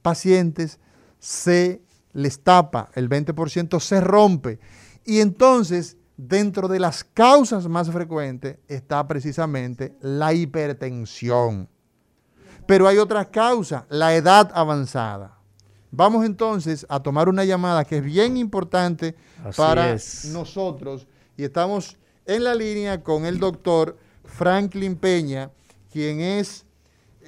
[0.02, 0.78] pacientes
[1.18, 1.80] se
[2.14, 4.58] les tapa, el 20% se rompe.
[5.04, 11.68] Y entonces, dentro de las causas más frecuentes está precisamente la hipertensión.
[12.66, 15.38] Pero hay otra causa, la edad avanzada.
[15.90, 19.14] Vamos entonces a tomar una llamada que es bien importante
[19.56, 19.92] para
[20.32, 21.06] nosotros
[21.36, 21.96] y estamos
[22.26, 25.50] en la línea con el doctor Franklin Peña,
[25.92, 26.64] quien es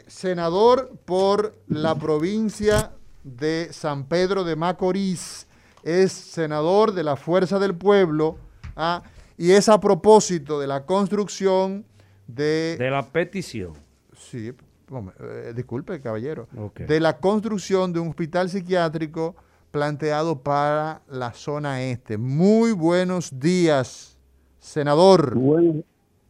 [0.07, 2.96] senador por la provincia
[3.27, 5.49] de San Pedro de Macorís,
[5.83, 8.39] es senador de la Fuerza del Pueblo,
[8.77, 9.03] ¿ah?
[9.37, 11.85] y es a propósito de la construcción
[12.29, 12.77] de...
[12.79, 13.73] De la petición.
[14.15, 16.47] Sí, eh, disculpe, caballero.
[16.79, 19.35] De la construcción de un hospital psiquiátrico
[19.73, 22.17] planteado para la zona este.
[22.17, 24.17] Muy buenos días,
[24.61, 25.37] senador.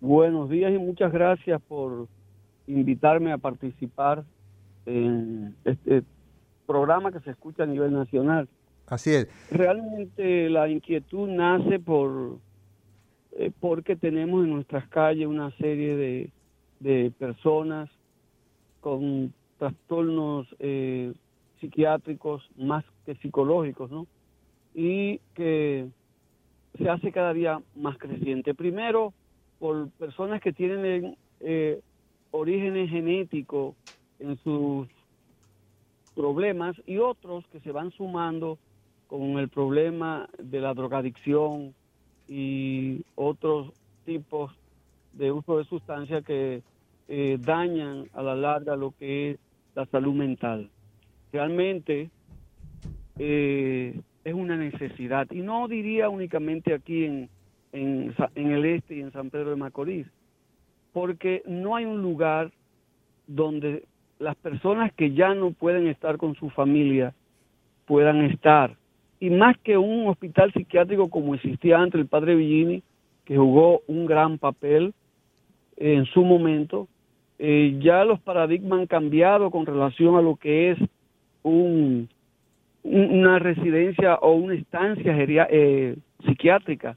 [0.00, 2.08] buenos días y muchas gracias por
[2.66, 4.24] invitarme a participar
[4.86, 6.02] en este
[6.66, 8.48] programa que se escucha a nivel nacional.
[8.86, 9.28] Así es.
[9.50, 12.38] Realmente la inquietud nace por
[13.32, 16.30] eh, porque tenemos en nuestras calles una serie de,
[16.80, 17.90] de personas
[18.80, 21.12] con trastornos eh,
[21.60, 24.06] psiquiátricos más que psicológicos, ¿no?
[24.74, 25.88] Y que
[26.78, 28.54] se hace cada día más creciente.
[28.54, 29.12] Primero,
[29.58, 31.80] por personas que tienen eh,
[32.30, 33.74] orígenes genéticos
[34.18, 34.88] en sus
[36.16, 38.58] problemas y otros que se van sumando
[39.06, 41.74] con el problema de la drogadicción
[42.26, 43.72] y otros
[44.04, 44.50] tipos
[45.12, 46.62] de uso de sustancias que
[47.06, 49.38] eh, dañan a la larga lo que es
[49.76, 50.70] la salud mental
[51.32, 52.10] realmente
[53.18, 55.30] eh, es una necesidad.
[55.30, 57.28] Y no diría únicamente aquí en,
[57.72, 60.06] en, en, el este y en San Pedro de Macorís,
[60.92, 62.52] porque no hay un lugar
[63.26, 63.84] donde
[64.18, 67.14] las personas que ya no pueden estar con su familia
[67.86, 68.76] puedan estar.
[69.20, 72.82] Y más que un hospital psiquiátrico como existía antes el padre Villini,
[73.24, 74.94] que jugó un gran papel
[75.76, 76.88] en su momento,
[77.38, 80.78] eh, ya los paradigmas han cambiado con relación a lo que es
[81.42, 82.08] un,
[82.82, 85.14] una residencia o una estancia
[85.50, 86.96] eh, psiquiátrica.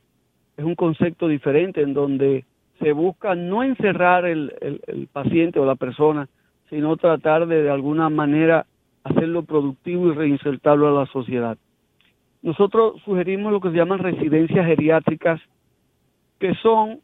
[0.58, 2.46] Es un concepto diferente en donde
[2.80, 6.28] se busca no encerrar el, el, paciente o la persona,
[6.70, 8.66] sino tratar de de alguna manera
[9.04, 11.58] hacerlo productivo y reinsertarlo a la sociedad.
[12.42, 15.42] Nosotros sugerimos lo que se llaman residencias geriátricas,
[16.40, 17.00] que son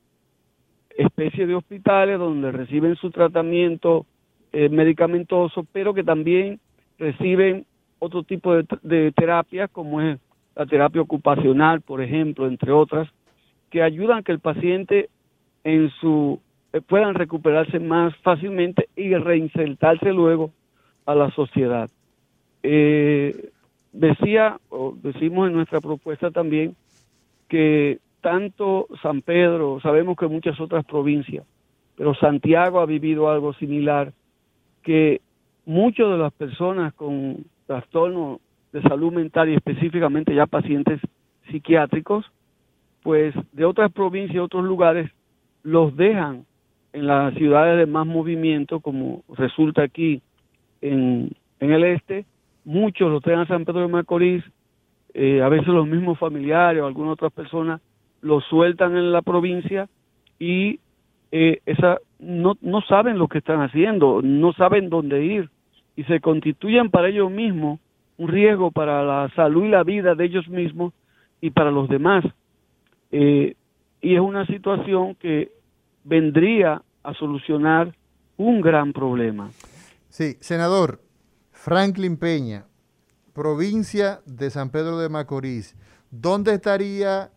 [0.98, 4.06] especies de hospitales donde reciben su tratamiento
[4.54, 6.60] eh, medicamentoso, pero que también
[6.98, 7.66] reciben
[8.00, 10.20] otro tipo de, terapia, como es
[10.56, 13.10] la terapia ocupacional, por ejemplo, entre otras,
[13.70, 15.10] que ayudan a que el paciente
[15.64, 16.40] en su
[16.82, 20.52] puedan recuperarse más fácilmente y reinsertarse luego
[21.06, 21.90] a la sociedad.
[22.64, 23.52] Eh,
[23.94, 26.76] decía, o decimos en nuestra propuesta también,
[27.48, 31.46] que tanto San Pedro, sabemos que muchas otras provincias,
[31.96, 34.12] pero Santiago ha vivido algo similar,
[34.84, 35.22] que
[35.66, 38.40] muchas de las personas con trastornos
[38.74, 41.00] de salud mental y específicamente ya pacientes
[41.50, 42.26] psiquiátricos,
[43.04, 45.10] pues de otras provincias, otros lugares,
[45.64, 46.46] los dejan
[46.96, 50.22] en las ciudades de más movimiento, como resulta aquí
[50.82, 51.30] en,
[51.60, 52.26] en el este,
[52.64, 54.44] muchos los traen a San Pedro de Macorís,
[55.14, 57.82] eh, a veces los mismos familiares o algunas otras personas
[58.22, 59.90] los sueltan en la provincia
[60.40, 60.80] y
[61.34, 65.50] eh, esa, no, no saben lo que están haciendo, no saben dónde ir
[65.98, 67.82] y se constituyen para ellos mismos
[68.18, 70.94] un riesgo para la salud y la vida de ellos mismos
[71.42, 72.24] y para los demás.
[73.12, 73.56] Eh,
[74.02, 75.52] y es una situación que
[76.06, 77.96] vendría a solucionar
[78.38, 79.50] un gran problema.
[80.10, 81.02] Sí, senador
[81.52, 82.66] Franklin Peña,
[83.34, 85.76] provincia de San Pedro de Macorís,
[86.12, 87.32] ¿dónde estaría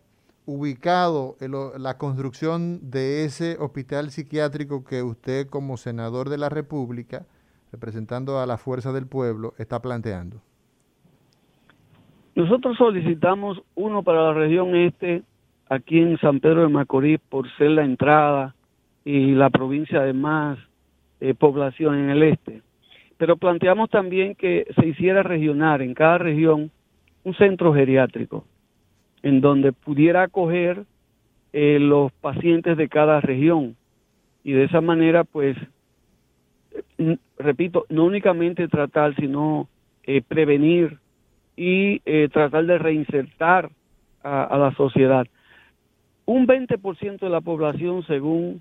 [0.47, 1.37] ubicado
[1.79, 7.27] la construcción de ese hospital psiquiátrico que usted como senador de la República,
[7.71, 10.41] representando a la fuerza del pueblo, está planteando?
[12.35, 15.23] Nosotros solicitamos uno para la región este,
[15.69, 18.55] aquí en San Pedro de Macorís, por ser la entrada
[19.09, 20.59] y la provincia de más
[21.21, 22.61] eh, población en el este.
[23.17, 26.71] Pero planteamos también que se hiciera regional en cada región
[27.25, 28.45] un centro geriátrico,
[29.23, 30.85] en donde pudiera acoger
[31.55, 33.77] eh, los pacientes de cada región.
[34.45, 35.57] Y de esa manera, pues,
[37.39, 39.71] repito, no únicamente tratar, sino
[40.03, 40.99] eh, prevenir
[41.57, 43.71] y tratar de reinsertar
[44.23, 45.27] a, la sociedad.
[46.27, 48.61] Un 20% de la población, según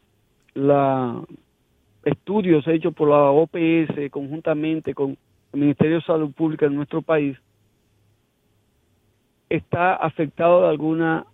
[0.57, 1.21] la
[2.03, 5.17] estudios hechos por la OPS conjuntamente con
[5.53, 7.37] el Ministerio de Salud Pública en nuestro país,
[9.49, 11.25] está afectado de alguna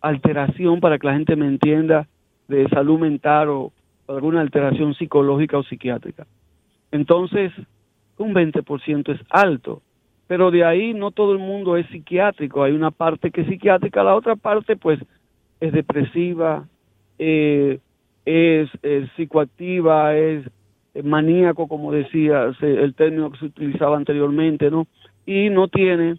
[0.00, 2.06] alteración, para que la gente me entienda,
[2.46, 3.72] de salud mental o
[4.06, 6.26] alguna alteración psicológica o psiquiátrica.
[6.90, 7.52] Entonces,
[8.16, 9.82] un 20% es alto
[10.28, 14.04] pero de ahí no todo el mundo es psiquiátrico, hay una parte que es psiquiátrica,
[14.04, 15.00] la otra parte pues
[15.58, 16.68] es depresiva,
[17.18, 17.80] eh,
[18.28, 18.70] es,
[19.16, 20.44] psicoactiva, es,
[21.02, 24.86] maníaco, como decía el término que se utilizaba anteriormente, ¿no?
[25.24, 26.16] Y no tiene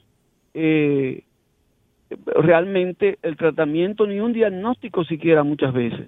[0.54, 1.24] eh,
[2.42, 6.08] realmente el tratamiento ni un diagnóstico siquiera muchas veces.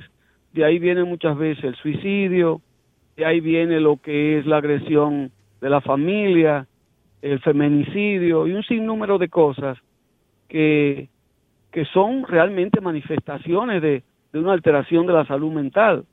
[0.54, 2.62] De ahí viene muchas veces el suicidio,
[3.18, 6.66] de ahí viene lo que es la agresión de la familia,
[7.22, 9.78] el feminicidio y un sinnúmero de cosas
[10.47, 11.10] que,
[11.72, 14.04] que son realmente manifestaciones de,
[14.39, 16.05] una alteración de la salud mental,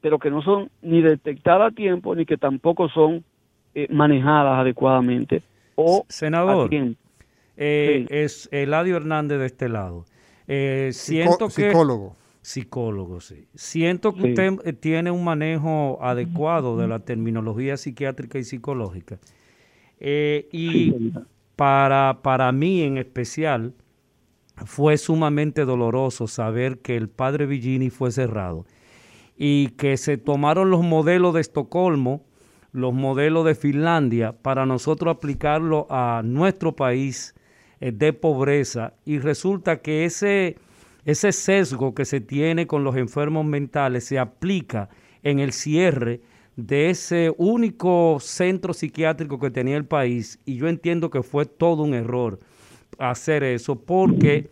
[0.00, 3.24] pero que no son ni detectadas a tiempo ni que tampoco son
[3.74, 5.42] eh, manejadas adecuadamente.
[5.74, 6.70] O Senador,
[7.56, 10.04] eh, es Eladio Hernández de este lado.
[10.48, 12.16] Eh, siento que, psicólogo.
[12.40, 13.48] Psicólogo, sí.
[13.54, 19.18] Siento que usted tiene un manejo adecuado de la terminología psiquiátrica y psicológica.
[19.98, 21.12] Eh, y
[21.56, 23.72] para, para mí en especial,
[24.64, 28.66] fue sumamente doloroso saber que el padre Villini fue cerrado
[29.36, 32.24] y que se tomaron los modelos de Estocolmo,
[32.72, 37.34] los modelos de Finlandia, para nosotros aplicarlo a nuestro país
[37.80, 38.94] eh, de pobreza.
[39.04, 40.56] Y resulta que ese,
[41.04, 44.88] ese sesgo que se tiene con los enfermos mentales se aplica
[45.22, 46.22] en el cierre
[46.56, 50.38] de ese único centro psiquiátrico que tenía el país.
[50.46, 52.40] Y yo entiendo que fue todo un error
[52.98, 54.50] hacer eso porque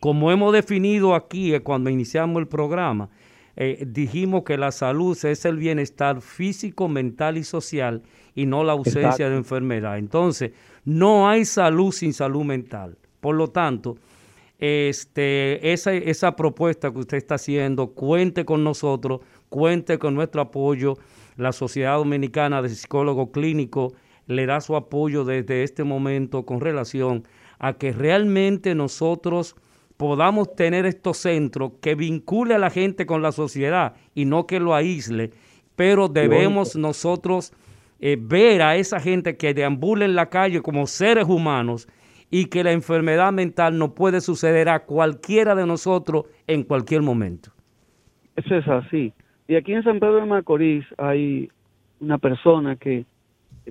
[0.00, 3.08] como hemos definido aquí eh, cuando iniciamos el programa,
[3.56, 8.02] eh, dijimos que la salud es el bienestar físico, mental y social
[8.34, 9.98] y no la ausencia de enfermedad.
[9.98, 10.52] Entonces,
[10.84, 12.98] no hay salud sin salud mental.
[13.20, 13.96] Por lo tanto,
[14.58, 20.98] este, esa, esa propuesta que usted está haciendo, cuente con nosotros, cuente con nuestro apoyo.
[21.36, 23.92] La Sociedad Dominicana de Psicólogos Clínicos
[24.26, 27.24] le da su apoyo desde este momento con relación
[27.58, 29.56] a que realmente nosotros
[29.96, 34.60] podamos tener estos centros que vincule a la gente con la sociedad y no que
[34.60, 35.30] lo aísle,
[35.76, 37.52] pero debemos nosotros
[38.00, 41.88] eh, ver a esa gente que deambula en la calle como seres humanos
[42.30, 47.50] y que la enfermedad mental no puede suceder a cualquiera de nosotros en cualquier momento.
[48.36, 49.12] Eso es así.
[49.46, 51.48] Y aquí en San Pedro de Macorís hay
[52.00, 53.04] una persona que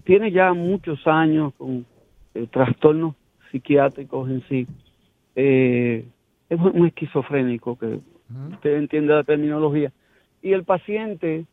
[0.05, 1.85] tiene ya muchos años con
[2.33, 3.15] eh, trastornos
[3.53, 4.67] psiquiátricos en sí.
[5.35, 6.05] Eh,
[6.49, 7.99] es un esquizofrénico, que
[8.51, 9.91] usted entiende la terminología.
[10.41, 11.45] Y el paciente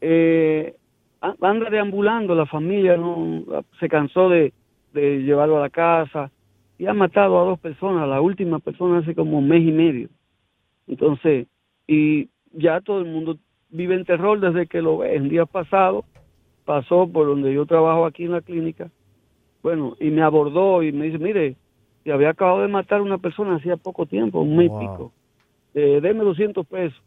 [0.00, 0.74] eh,
[1.20, 3.44] anda deambulando, la familia no
[3.78, 4.52] se cansó de,
[4.94, 6.30] de llevarlo a la casa
[6.78, 10.08] y ha matado a dos personas, la última persona hace como un mes y medio.
[10.86, 11.46] Entonces,
[11.86, 13.36] y ya todo el mundo
[13.68, 15.14] vive en terror desde que lo ve.
[15.14, 16.04] El día pasado
[16.64, 18.90] pasó por donde yo trabajo aquí en la clínica,
[19.62, 21.56] bueno, y me abordó y me dice, mire,
[22.04, 25.12] que había acabado de matar a una persona hacía poco tiempo, un mes y pico.
[25.74, 27.00] Eh, deme 200 pesos.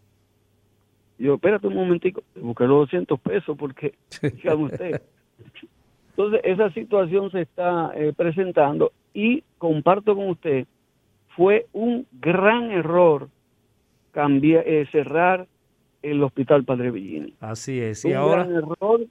[1.17, 5.01] yo, espérate un momentico, busqué los 200 pesos porque, dígame usted,
[6.09, 10.67] Entonces, esa situación se está eh, presentando y comparto con usted,
[11.35, 13.29] fue un gran error
[14.11, 15.47] cambiar, eh, cerrar
[16.03, 17.33] el Hospital Padre Villini.
[17.39, 18.05] Así es.
[18.05, 19.01] Y un ahora, gran error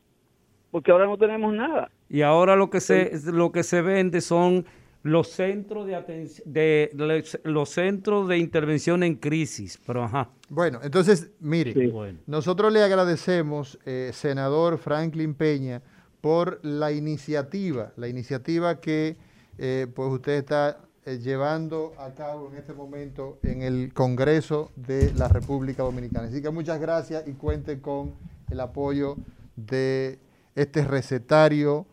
[0.73, 1.89] porque ahora no tenemos nada.
[2.09, 4.67] y ahora lo que se lo que se vende son
[5.05, 9.79] los centros de atención de, los- los centros de intervención en crisis.
[9.87, 10.29] Pero ajá.
[10.49, 11.87] Bueno, entonces, mire, Sí.
[11.89, 12.19] Bueno.
[12.27, 15.83] nosotros le agradecemos, eh, senador Franklin Peña,
[16.21, 19.17] por la iniciativa, la iniciativa que
[19.59, 25.13] eh, pues usted está eh, llevando a cabo en este momento en el Congreso de
[25.15, 26.29] la República Dominicana.
[26.29, 28.15] Así que muchas gracias y cuente con
[28.53, 29.17] el apoyo
[29.57, 30.21] de
[30.55, 31.87] este recetario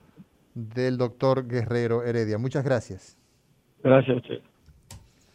[0.54, 2.38] del doctor Guerrero Heredia.
[2.38, 3.18] Muchas gracias.
[3.84, 4.42] Gracias a usted.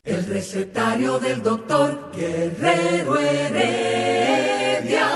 [0.05, 5.09] El recetario del doctor Guerrero Heredia.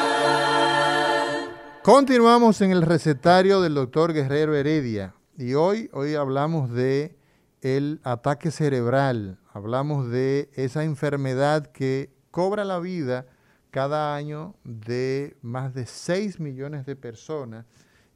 [1.83, 7.17] Continuamos en el recetario del doctor Guerrero Heredia y hoy, hoy hablamos de
[7.61, 13.27] el ataque cerebral, hablamos de esa enfermedad que cobra la vida
[13.71, 17.67] cada año de más de 6 millones de personas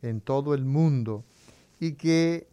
[0.03, 1.25] en todo el mundo
[1.81, 2.49] y que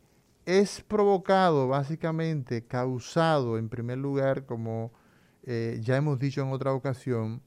[0.46, 4.92] es provocado básicamente, causado en primer lugar, como
[5.44, 7.42] eh, ya hemos dicho en otra ocasión,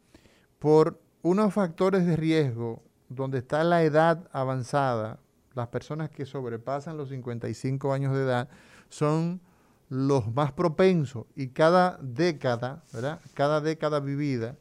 [0.59, 5.19] por unos factores de riesgo donde está la edad avanzada,
[5.55, 8.49] las personas que sobrepasan los 55 años de edad
[8.89, 9.41] son
[9.89, 13.21] los más propensos y cada década, ¿verdad?
[13.35, 14.57] Cada década vivida,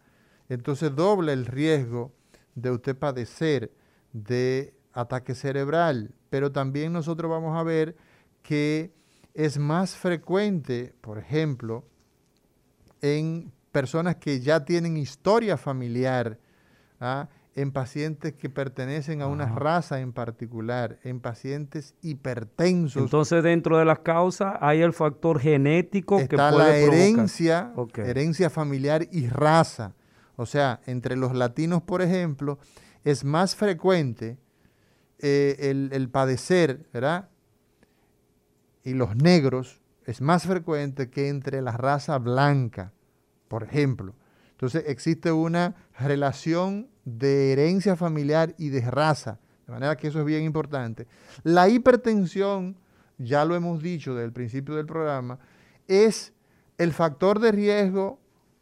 [0.50, 2.12] entonces doble el riesgo
[2.56, 3.72] de usted padecer
[4.12, 7.96] de ataque cerebral, pero también nosotros vamos a ver
[8.42, 8.94] que
[9.34, 11.86] es más frecuente, por ejemplo,
[13.02, 16.38] en personas que ya tienen historia familiar,
[17.00, 17.30] ¿ah?
[17.56, 19.56] en pacientes que pertenecen a una Ajá.
[19.56, 23.02] raza en particular, en pacientes hipertensos.
[23.02, 28.00] Entonces, dentro de las causas hay el factor genético que está puede la herencia, Ok.
[28.00, 29.94] herencia familiar y raza.
[30.38, 32.58] O sea, entre los latinos, por ejemplo,
[33.04, 34.38] es más frecuente
[35.22, 37.30] eh, el, el padecer, ¿verdad?
[38.84, 42.92] Y los negros es más frecuente que entre la raza blanca,
[43.48, 44.16] por ejemplo.
[44.52, 50.26] Entonces existe una relación de herencia familiar y de raza, de manera que eso es
[50.26, 51.08] bien importante.
[51.44, 52.78] La hipertensión,
[53.18, 55.40] ya lo hemos dicho desde el principio del programa,
[55.88, 56.34] es
[56.78, 58.20] el factor de riesgo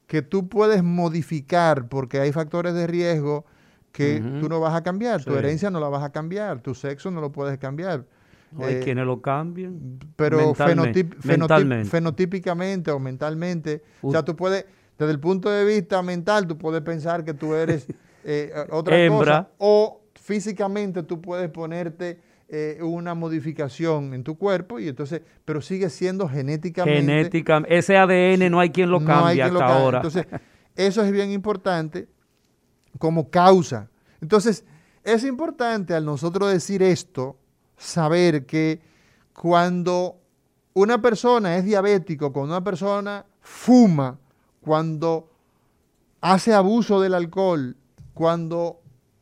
[0.08, 3.46] que tú puedes modificar, porque hay factores de riesgo
[3.92, 4.40] que Ujú.
[4.42, 7.22] tú no vas a cambiar, tu herencia no la vas a cambiar, tu sexo no
[7.22, 8.06] lo puedes cambiar.
[8.52, 10.00] No hay Eh, quienes lo cambian.
[10.16, 11.90] pero mentalme- fenotip- mentalmente.
[11.90, 14.66] fenotípicamente o mentalmente, o sea, tú puedes,
[14.98, 17.88] desde el punto de vista mental, tú puedes pensar que tú eres
[18.24, 19.18] eh, otra Hembra.
[19.20, 22.20] cosa, o físicamente tú puedes ponerte
[22.52, 27.02] eh, una modificación en tu cuerpo, y entonces, pero sigue siendo genéticamente.
[27.02, 29.98] Genética, ese ADN no hay quien lo cambie quien hasta ahora.
[30.00, 30.26] Entonces,
[30.76, 32.08] eso es bien importante
[32.98, 33.90] como causa.
[34.22, 34.64] Entonces,
[35.04, 37.38] es importante al nosotros decir esto,
[37.78, 38.82] saber que
[39.34, 40.18] cuando
[40.74, 44.18] una persona es diabético, cuando una persona fuma,
[44.62, 45.30] cuando
[46.22, 47.76] hace abuso del alcohol,
[48.14, 48.82] cuando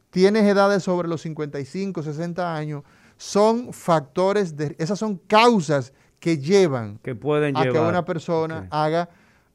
[0.10, 2.84] tienes edades sobre los 55, 60 años,
[3.18, 7.74] son factores de, esas son causas que llevan que pueden a llevar.
[7.74, 9.10] que una persona haga,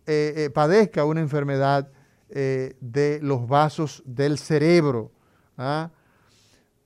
[0.07, 1.89] eh, eh, padezca una enfermedad
[2.35, 5.11] eh, de los vasos del cerebro,
[5.59, 5.91] ¿ah?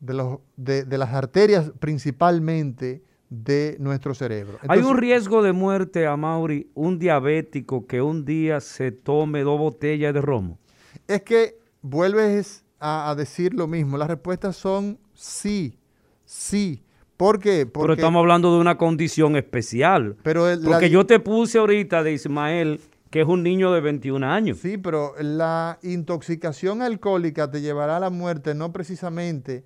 [0.00, 4.58] de, los, de, de las arterias principalmente de nuestro cerebro.
[4.68, 9.58] Hay un riesgo de muerte a Mauri, un diabético que un día se tome dos
[9.58, 10.58] botellas de romo.
[11.08, 13.98] Es que vuelves a, a decir lo mismo.
[13.98, 15.76] Las respuestas son sí,
[16.24, 16.82] sí.
[17.16, 17.66] ¿Por qué?
[17.66, 20.16] Pero estamos hablando de una condición especial.
[20.22, 22.80] pero el- Porque yo te puse ahorita de Ismael,
[23.10, 24.58] que es un niño de 21 años.
[24.58, 29.64] Sí, pero la intoxicación alcohólica te llevará a la muerte no precisamente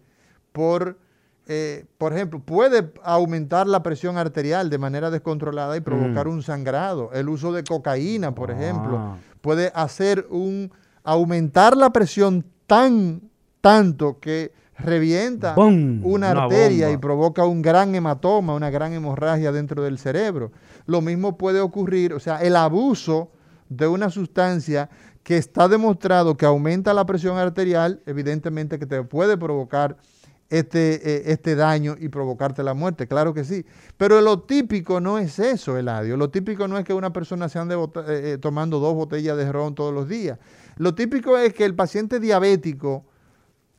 [0.52, 0.98] por,
[1.46, 6.30] eh, por ejemplo, puede aumentar la presión arterial de manera descontrolada y provocar Mm.
[6.30, 7.10] un sangrado.
[7.12, 9.16] El uso de cocaína, por ejemplo, Ah.
[9.40, 10.70] puede hacer un
[11.02, 13.22] aumentar la presión tan
[13.62, 16.00] tanto que revienta ¡Bum!
[16.04, 16.94] una Una arteria bomba.
[16.98, 20.50] y provoca un gran hematoma, una gran hemorragia dentro del cerebro.
[20.86, 23.30] Lo mismo puede ocurrir, o sea, el abuso
[23.68, 24.88] de una sustancia
[25.22, 29.96] que está demostrado que aumenta la presión arterial, evidentemente que te puede provocar
[30.48, 33.64] este, eh, este daño y provocarte la muerte, claro que sí.
[33.96, 36.16] Pero lo típico no es eso, Eladio.
[36.16, 37.78] Lo típico no es que una persona se ande eh,
[38.08, 40.38] eh, tomando dos botellas de ron todos los días.
[40.76, 43.04] Lo típico es que el paciente diabético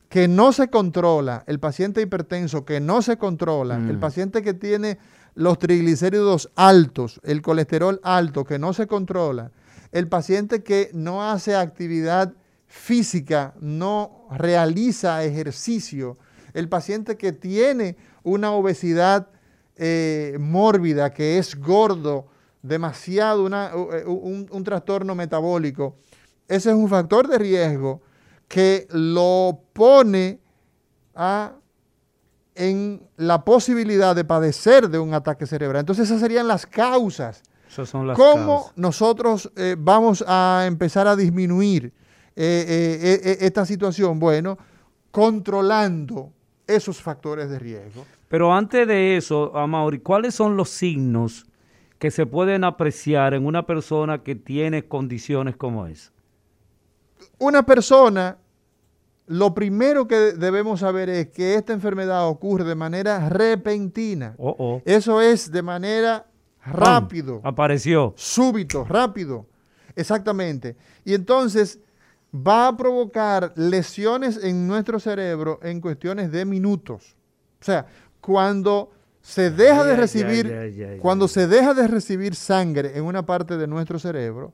[0.08, 4.00] que no se controla, el paciente hipertenso que no se controla, el Mm.
[4.00, 4.98] paciente que tiene
[5.34, 9.50] los triglicéridos altos, el colesterol alto que no se controla,
[9.92, 12.32] el paciente que no hace actividad
[12.66, 16.18] física, no realiza ejercicio,
[16.54, 19.28] el paciente que tiene una obesidad
[19.76, 22.26] eh, mórbida, que es gordo,
[22.62, 25.96] demasiado, u- un, un trastorno metabólico,
[26.48, 28.00] ese es un factor de riesgo
[28.48, 30.38] que lo pone
[31.14, 31.54] a-
[32.54, 35.80] en la posibilidad de padecer de un ataque cerebral.
[35.80, 37.42] Entonces esas serían las causas.
[37.68, 38.72] Esas son las ¿Cómo causas.
[38.76, 41.92] nosotros eh, vamos a empezar a disminuir
[42.34, 42.64] eh,
[43.02, 44.18] eh, eh, esta situación?
[44.18, 44.56] Bueno,
[45.10, 46.32] controlando
[46.66, 48.06] esos factores de riesgo.
[48.28, 51.46] Pero antes de eso, Amaury, ¿cuáles son los signos
[51.98, 56.10] que se pueden apreciar en una persona que tiene condiciones como esa?
[57.38, 58.38] Una persona,
[59.26, 64.34] lo primero que debemos saber es que esta enfermedad ocurre de manera repentina.
[64.38, 64.82] Oh, oh.
[64.84, 66.26] Eso es de manera
[66.64, 67.40] rápido.
[67.44, 68.14] Apareció.
[68.16, 69.46] súbito, rápido.
[69.94, 70.76] Exactamente.
[71.04, 71.80] Y entonces
[72.34, 77.16] va a provocar lesiones en nuestro cerebro en cuestiones de minutos.
[77.60, 77.86] O sea,
[78.20, 83.66] cuando se deja de recibir, cuando se deja de recibir sangre en una parte de
[83.66, 84.52] nuestro cerebro,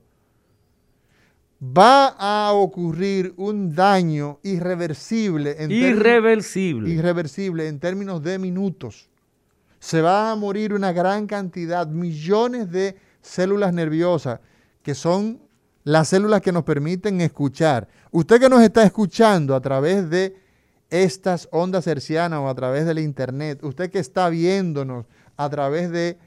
[1.61, 6.89] va a ocurrir un daño irreversible en términos- Irreversible.
[6.89, 9.09] irreversible en términos de minutos.
[9.79, 14.39] Se va a morir una gran cantidad, millones de células nerviosas,
[14.81, 15.39] que son
[15.83, 17.87] las células que nos permiten escuchar.
[18.11, 20.35] Usted que nos está escuchando a través de
[20.89, 25.05] estas ondas hercianas o a través del internet, usted que está viéndonos
[25.37, 26.17] a través de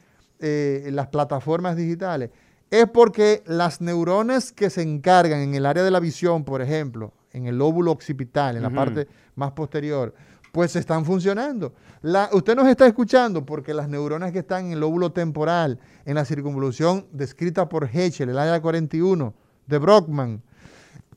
[0.40, 2.30] eh, las plataformas digitales,
[2.72, 7.12] es porque las neuronas que se encargan en el área de la visión, por ejemplo,
[7.30, 10.14] en el lóbulo occipital, en la parte más posterior,
[10.52, 11.74] pues están funcionando.
[12.00, 16.14] La- usted nos está escuchando porque las neuronas que están en el lóbulo temporal, en
[16.14, 19.34] la circunvolución descrita por Heschel, el área 41
[19.66, 20.42] de Brockman,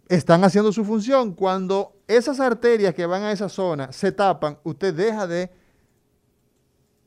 [0.10, 1.32] están haciendo su función.
[1.34, 5.50] Cuando esas arterias que van a esa zona se tapan, usted deja de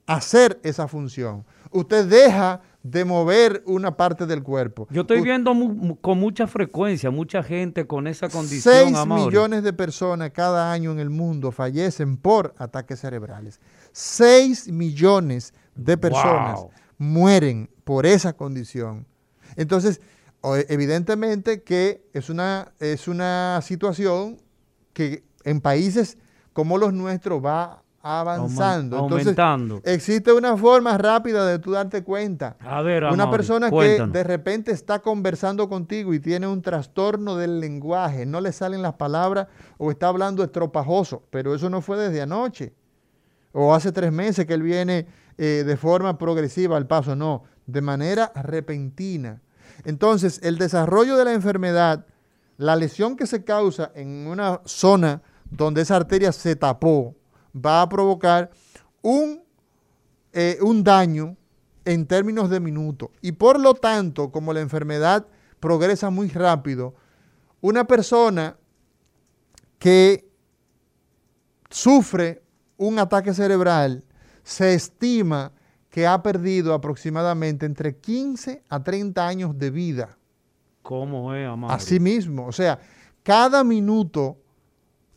[0.06, 1.44] hacer esa función.
[1.70, 4.86] Usted deja de mover una parte del cuerpo.
[4.90, 9.24] Yo estoy U- viendo mu- con mucha frecuencia mucha gente con esa condición, 6 Amaury.
[9.26, 13.60] millones de personas cada año en el mundo fallecen por ataques cerebrales.
[13.92, 16.70] 6 millones de personas Wow.
[16.98, 19.06] mueren por esa condición.
[19.56, 20.00] Entonces,
[20.68, 24.38] evidentemente que es una, es una situación
[24.92, 26.16] que en países
[26.52, 28.96] como los nuestros va avanzando.
[28.98, 29.80] Entonces, aumentando.
[29.84, 32.56] existe una forma rápida de tú darte cuenta.
[32.60, 34.12] A ver, Una persona cuéntanos.
[34.12, 38.82] que de repente está conversando contigo y tiene un trastorno del lenguaje, no le salen
[38.82, 42.74] las palabras o está hablando estropajoso, pero eso no fue desde anoche
[43.52, 45.06] o hace tres meses que él viene
[45.36, 49.42] eh, de forma progresiva al paso, no, de manera repentina.
[49.84, 52.06] Entonces, el desarrollo de la enfermedad,
[52.56, 57.14] la lesión que se causa en una zona donde esa arteria se tapó,
[57.64, 58.50] va a provocar
[59.02, 59.42] un
[60.32, 61.36] eh, un daño
[61.84, 63.08] en términos de minutos.
[63.22, 65.26] Y por lo tanto, como la enfermedad
[65.58, 66.94] progresa muy rápido,
[67.60, 68.56] una persona
[69.78, 70.28] que
[71.70, 72.42] sufre
[72.76, 74.04] un ataque cerebral
[74.42, 75.52] se estima
[75.88, 80.18] que ha perdido aproximadamente entre 15 a 30 años de vida.
[80.82, 81.74] ¿Cómo es, Amaury?
[81.74, 82.78] Así mismo, o sea,
[83.22, 84.36] cada minuto,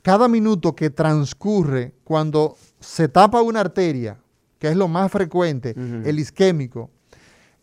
[0.01, 4.17] cada minuto que transcurre cuando se tapa una arteria,
[4.59, 5.75] que es lo más frecuente,
[6.05, 6.89] el isquémico,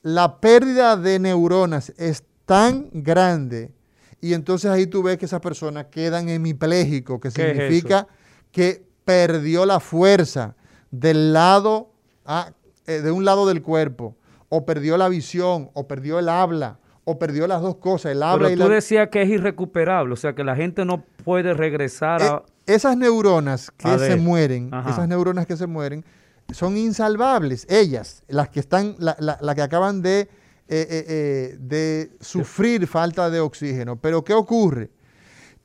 [0.02, 3.72] la pérdida de neuronas es tan grande
[4.20, 8.08] y entonces ahí tú ves que esas personas quedan hemipléjicos, que ¿Qué es significa
[8.50, 10.56] que perdió la fuerza
[10.90, 11.92] del lado,
[12.24, 12.52] ah,
[12.86, 14.16] eh, de un lado del cuerpo,
[14.48, 16.78] o perdió la visión, o perdió el habla,
[17.10, 18.74] o perdió las dos cosas, el habla Pero y tú la...
[18.76, 22.26] decías que es irrecuperable, o sea, que la gente no puede regresar a...
[22.26, 22.42] Eh,
[22.74, 24.90] esas neuronas que A se ver, mueren, ajá.
[24.90, 26.04] esas neuronas que se mueren,
[26.52, 30.28] son insalvables, ellas, las que están, la, la- la que acaban de, eh,
[30.68, 33.96] eh, eh, de sufrir falta de oxígeno.
[33.96, 34.90] Pero ¿qué ocurre?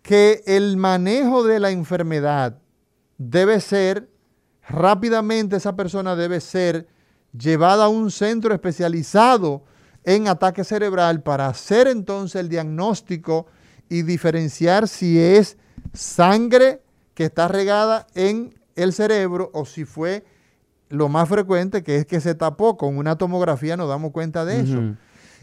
[0.01, 2.57] Que el manejo de la enfermedad
[3.17, 4.09] debe ser,
[4.69, 6.87] rápidamente esa persona debe ser
[7.37, 9.63] llevada a un centro especializado
[10.03, 13.47] en ataque cerebral para hacer entonces el diagnóstico
[13.89, 15.57] y diferenciar si es
[15.93, 16.81] sangre
[17.13, 20.25] que está regada en el cerebro o si fue
[20.89, 24.61] lo más frecuente que es que se tapó con una tomografía, nos damos cuenta de
[24.61, 24.95] eso.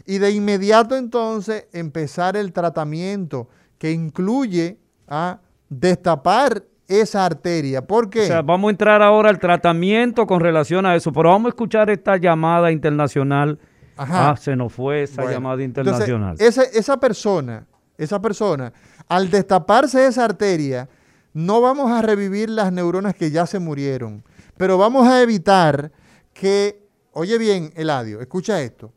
[0.05, 5.39] Y de inmediato entonces empezar el tratamiento que incluye a
[5.69, 7.85] destapar esa arteria.
[7.85, 8.23] ¿Por qué?
[8.23, 11.49] O sea, vamos a entrar ahora al tratamiento con relación a eso, pero vamos a
[11.49, 13.59] escuchar esta llamada internacional.
[14.01, 14.31] Ajá.
[14.31, 16.35] Ah, se nos fue esa Bueno, llamada entonces, internacional.
[16.39, 18.73] esa, esa persona, esa persona,
[19.07, 20.89] al destaparse esa arteria,
[21.33, 24.23] no vamos a revivir las neuronas que ya se murieron,
[24.57, 25.91] pero vamos a evitar
[26.33, 26.83] que,
[27.13, 28.91] oye bien, Eladio, escucha esto,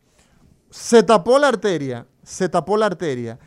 [0.70, 3.38] se tapó la arteria, se tapó la arteria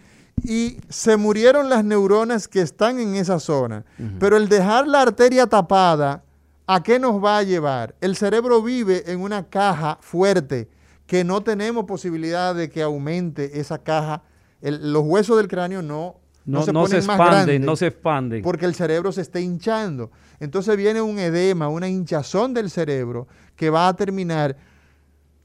[0.43, 3.83] y se murieron las neuronas que están en esa zona,
[4.19, 6.23] pero el dejar la arteria tapada,
[6.67, 7.95] ¿a qué nos va a llevar?
[7.99, 10.69] El cerebro vive en una caja fuerte
[11.07, 14.21] que no tenemos posibilidad de que aumente esa caja.
[14.61, 17.75] El- los huesos del cráneo no, no, se no se ponen más expanden, grandes no
[17.75, 18.41] se expanden.
[18.43, 20.11] porque el cerebro se está hinchando.
[20.39, 24.55] Entonces viene un edema, una hinchazón del cerebro que va a terminar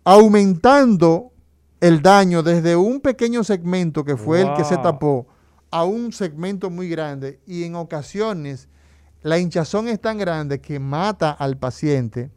[0.05, 1.33] aumentando
[1.81, 5.27] el daño desde un pequeño segmento que fue el que se tapó
[5.71, 8.69] a un segmento muy grande y en ocasiones
[9.23, 12.31] la hinchazón es tan grande que mata al paciente.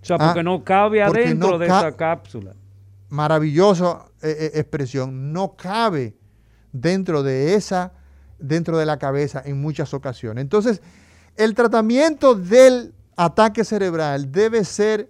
[0.00, 2.54] O sea, ah, porque no cabe porque adentro no de ca- esa cápsula.
[3.10, 6.14] Maravillosa eh, eh, expresión, no cabe
[6.72, 7.92] dentro de esa,
[8.38, 10.42] dentro de la cabeza en muchas ocasiones.
[10.42, 10.82] Entonces,
[11.36, 15.08] el tratamiento del ataque cerebral debe ser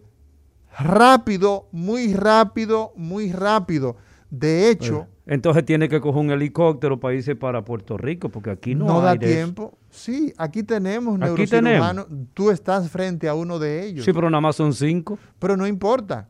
[0.79, 3.97] rápido, muy rápido, muy rápido.
[4.31, 8.75] De hecho, Entonces tiene que coger un helicóptero para irse para Puerto Rico, porque aquí
[8.75, 9.27] no, no, da hay eso.
[9.27, 9.79] tiempo.
[9.91, 12.07] Sí, aquí tenemos Aquí neurocirujanos.
[12.33, 14.07] Tú estás frente a uno de ellos.
[14.07, 15.19] Sí, pero nada más son cinco.
[15.39, 16.29] Pero no importa,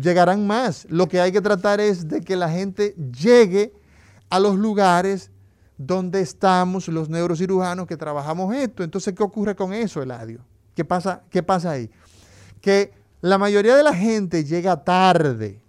[0.00, 0.86] llegarán más.
[0.88, 3.74] Lo que hay que tratar es de que la gente llegue
[4.30, 5.30] a los lugares
[5.76, 8.82] donde estamos los neurocirujanos que trabajamos esto.
[8.82, 10.40] Entonces, ¿qué ocurre con eso, Eladio?
[10.74, 11.90] ¿Qué pasa, qué pasa ahí?
[12.62, 15.60] Que la mayoría de la gente llega tarde.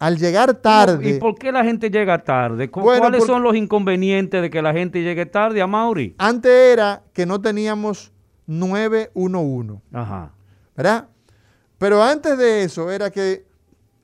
[0.00, 2.70] Al llegar tarde, ¿Y por qué la gente llega tarde?
[2.70, 6.14] ¿Cu- Bueno, ¿Cuáles son los inconvenientes de que la gente llegue tarde a Mauri?
[6.18, 8.10] antes era que no teníamos
[8.46, 9.80] 911.
[9.92, 10.32] Ajá.
[10.76, 11.08] ¿verdad?
[11.78, 13.44] Pero antes de eso era que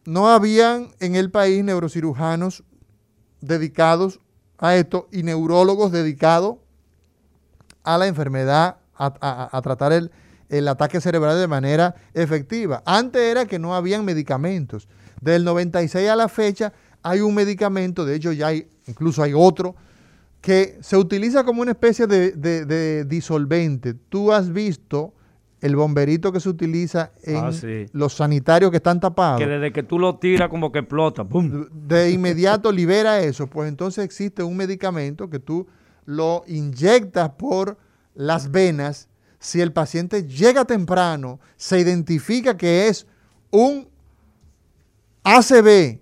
[0.05, 2.63] no habían en el país neurocirujanos
[3.41, 4.21] dedicados
[4.59, 6.57] a esto y neurólogos dedicados
[7.85, 10.11] a la enfermedad, a, a- a tratar el,
[10.49, 12.83] el ataque cerebral de manera efectiva.
[12.85, 14.89] Antes era que no habían medicamentos.
[15.21, 19.75] Del 96 a la fecha hay un medicamento, de hecho ya hay, incluso hay otro,
[20.41, 23.95] que se utiliza como una especie de, de- de disolvente.
[23.95, 25.13] Tú has visto
[25.61, 27.87] el bomberito que se utiliza en Ah, sí.
[27.93, 29.41] los sanitarios que están tapados.
[29.41, 31.25] Que desde que tú lo tiras como que explota.
[31.25, 31.67] ¡pum!
[31.73, 33.47] De inmediato libera eso.
[33.47, 35.67] Pues entonces existe un medicamento que tú
[36.05, 37.79] lo inyectas por
[38.15, 39.09] las venas.
[39.41, 43.07] Si el paciente llega temprano, se identifica que es
[43.51, 43.89] un
[45.29, 46.01] ACV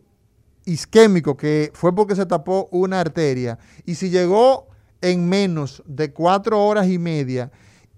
[0.66, 4.68] isquémico, que fue porque se tapó una arteria, y si llegó
[5.00, 7.50] en menos de cuatro horas y media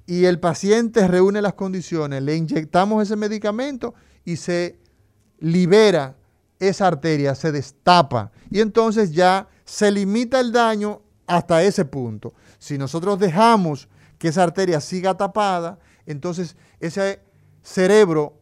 [0.06, 4.78] y el paciente reúne las condiciones, le inyectamos ese medicamento y se
[5.40, 6.16] libera
[6.60, 12.34] esa arteria, se destapa y entonces ya se limita el daño hasta ese punto.
[12.60, 17.20] Si nosotros dejamos que esa arteria siga tapada, entonces ese
[17.62, 18.38] cerebro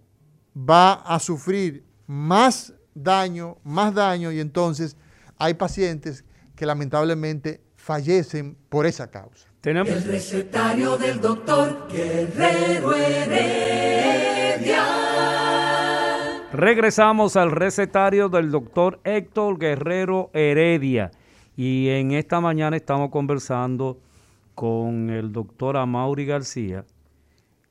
[0.55, 4.96] va a sufrir más daño, más daño y entonces
[5.38, 6.24] hay pacientes
[6.57, 9.48] que lamentablemente fallecen por esa causa.
[9.61, 14.84] Tenemos, El recetario del doctor Guerrero Heredia.
[16.52, 21.11] regresamos al recetario del doctor Héctor Guerrero Heredia.
[21.57, 23.98] Y en esta mañana estamos conversando
[24.55, 26.84] con el doctor Amaury García,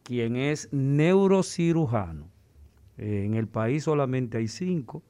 [0.03, 2.32] quien es neurocirujano.
[2.97, 5.01] Eh, En el país solamente hay cinco.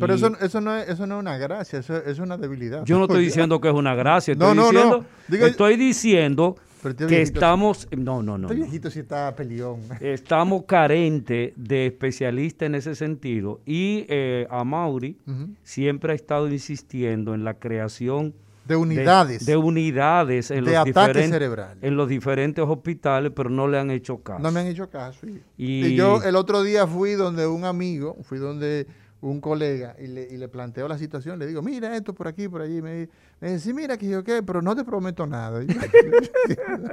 [0.00, 2.82] Pero eso, eso, no es, eso no es una gracia, eso es una debilidad.
[2.86, 4.70] Yo no estoy diciendo que es una gracia, No, estoy no, no.
[4.72, 8.54] diciendo, Digo- estoy diciendo este que estamos, no, no, no, no.
[8.54, 9.80] viejito sí está peleón.
[10.00, 15.16] estamos carentes de especialistas en ese sentido y eh, a Mauri
[15.62, 18.34] siempre ha estado insistiendo en la creación
[18.64, 19.44] De unidades.
[19.44, 21.78] de, unidades en, de los ataque diferen- cerebral.
[21.82, 24.38] en los diferentes hospitales, pero no le han hecho caso.
[24.40, 25.26] No me han hecho caso.
[25.56, 28.86] Y, yo el otro día fui donde un amigo, fui donde
[29.20, 31.38] un colega y le, y le planteo la situación.
[31.38, 32.82] Le digo, mira esto por aquí, por allí.
[32.82, 33.08] Me,
[33.40, 35.62] me dice, sí, mira que yo qué, pero no te prometo nada.
[35.62, 35.76] Yo,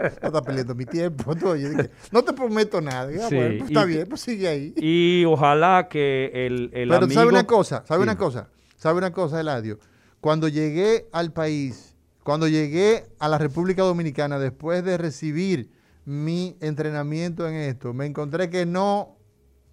[0.04, 1.36] está perdiendo mi tiempo.
[1.36, 1.56] todo.
[1.56, 3.10] Yo dije, no te prometo nada.
[3.24, 4.74] Ah, Sí, bueno, pues está y- bien, pues sigue ahí.
[4.78, 7.14] Y ojalá que el, el Pero amigo...
[7.20, 8.48] sabe una cosa, sabe una cosa,
[8.78, 9.80] sabe una cosa, Eladio.
[10.22, 15.72] Cuando llegué al país, cuando llegué a la República Dominicana después de recibir
[16.06, 19.16] mi entrenamiento en esto, me encontré que no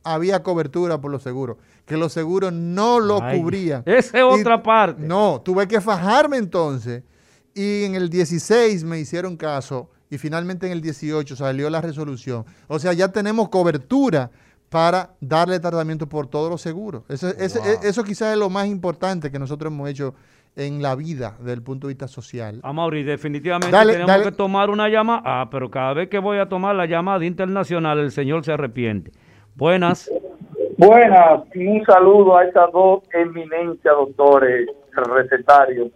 [0.05, 3.83] había cobertura por los seguros, que los seguros no lo Ay, cubrían.
[3.87, 5.03] esa es Y- otra parte.
[5.03, 7.03] No, tuve que fajarme entonces
[7.55, 12.45] y en el 16 me hicieron caso y finalmente en el 18 salió la resolución.
[12.69, 14.31] O sea, ya tenemos cobertura
[14.69, 17.03] para darle tratamiento por todos los seguros.
[17.09, 20.15] Eso, eso, eso quizás es lo más importante que nosotros hemos hecho
[20.57, 22.61] en la vida desde el punto de vista social.
[22.63, 25.23] A Mauri, definitivamente tenemos que tomar una llamada.
[25.25, 29.13] Ah, pero cada vez que voy a tomar la llamada internacional, el señor se arrepiente.
[29.55, 30.11] Buenas.
[30.79, 35.91] Buenas, un saludo a estas dos eminencias, doctores recetarios,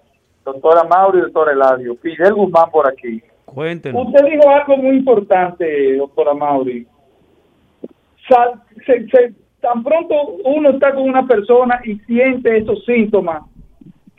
[0.45, 1.97] doctora Mauri y doctor Eladio.
[1.97, 3.23] Fidel Guzmán por aquí.
[3.45, 4.07] Cuéntenos.
[4.07, 6.87] Usted dijo algo muy importante, doctora Mauri.
[9.61, 13.43] tan pronto uno está con una persona y siente esos síntomas,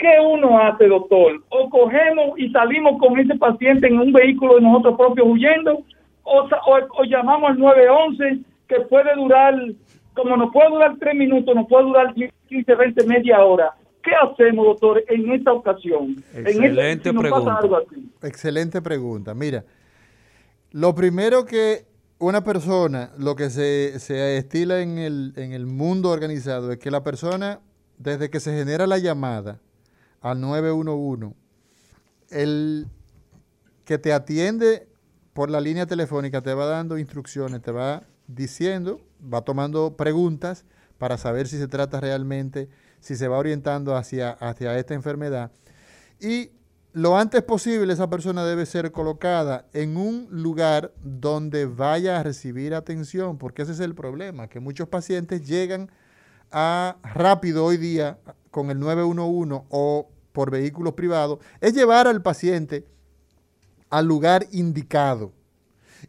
[0.02, 1.41] ¿qué uno hace, doctor?
[1.49, 5.84] ¿O cogemos y salimos con ese paciente en un vehículo de nosotros propios huyendo?
[6.24, 6.49] ¿O,
[6.97, 9.56] o, llamamos al 911 que puede durar,
[10.16, 13.74] como no puede durar tres minutos, no puede durar 15, 20, media hora?
[14.04, 16.16] ¿Qué hacemos, doctor, en esta ocasión?
[16.34, 17.60] Excelente pregunta.
[18.24, 19.36] Excelente pregunta.
[19.36, 19.64] Mira,
[20.72, 21.86] lo primero que
[22.18, 26.89] una persona, lo que se, se estila en el, en el mundo organizado es que
[26.89, 27.60] la persona,
[27.99, 29.60] desde que se genera la llamada,
[30.22, 31.36] al 911,
[32.30, 32.88] el
[33.86, 34.88] que te atiende
[35.34, 40.65] por la línea telefónica te va dando instrucciones, te va diciendo, va tomando preguntas
[40.97, 42.69] para saber si se trata realmente,
[42.99, 45.51] si se va orientando hacia, hacia esta enfermedad.
[46.19, 46.51] Y
[46.93, 52.76] lo antes posible esa persona debe ser colocada en un lugar donde vaya a recibir
[52.76, 55.89] atención, porque ese es el problema, que muchos pacientes llegan
[56.52, 62.86] rápido hoy día con el 911 o por vehículos privados, es llevar al paciente
[63.89, 65.34] al lugar indicado.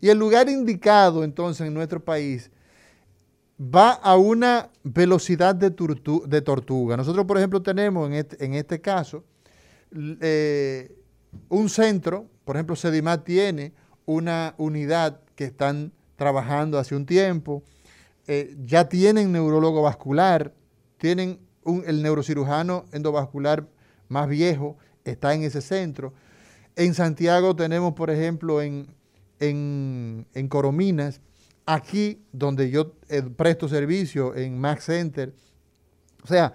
[0.01, 2.51] Y el lugar indicado entonces en nuestro país
[3.61, 6.97] va a una velocidad de, tortuga.
[6.97, 9.25] Nosotros, por ejemplo, tenemos en este, en este caso
[9.95, 10.97] eh,
[11.49, 13.73] un centro, por ejemplo, Sedimat tiene
[14.07, 17.63] una unidad que están trabajando hace un tiempo,
[18.35, 20.55] eh, ya tienen neurólogo vascular,
[20.97, 21.39] tienen
[21.87, 23.69] el neurocirujano endovascular
[24.09, 26.15] más viejo está en ese centro.
[26.75, 28.87] En Santiago tenemos, por ejemplo, en,
[29.39, 31.21] en, Corominas,
[31.67, 35.35] aquí donde yo eh, presto servicio, en Max Center.
[36.25, 36.55] O sea,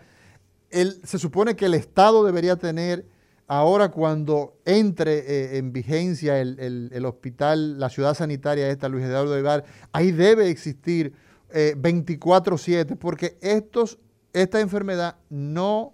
[0.71, 3.05] se supone que el Estado debería tener,
[3.45, 9.63] ahora cuando entre eh, en vigencia el, hospital, la ciudad sanitaria esta, Luis Eduardo Ibar,
[9.91, 11.13] ahí debe existir
[11.49, 13.99] 24-7, eh, porque estos,
[14.33, 15.93] esta enfermedad no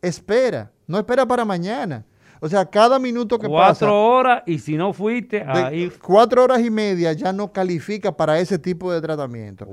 [0.00, 0.72] espera.
[0.86, 2.04] No espera para mañana.
[2.44, 3.86] O sea, cada minuto que pasa.
[3.86, 5.92] Cuatro horas y si no fuiste, ahí.
[6.02, 9.64] Cuatro horas y media ya no califica para ese tipo de tratamiento.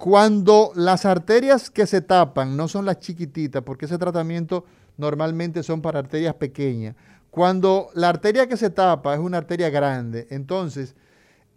[0.00, 4.64] Cuando las arterias que se tapan no son las chiquititas, porque ese tratamiento
[4.96, 6.96] normalmente son para arterias pequeñas.
[7.30, 10.96] Cuando la arteria que se tapa es una arteria grande, entonces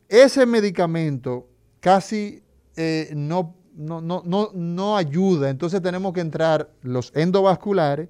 [0.07, 1.47] ese medicamento
[1.79, 2.43] casi
[2.81, 5.49] eh, no, no, no, no ayuda.
[5.49, 8.07] Entonces tenemos que entrar los endovasculares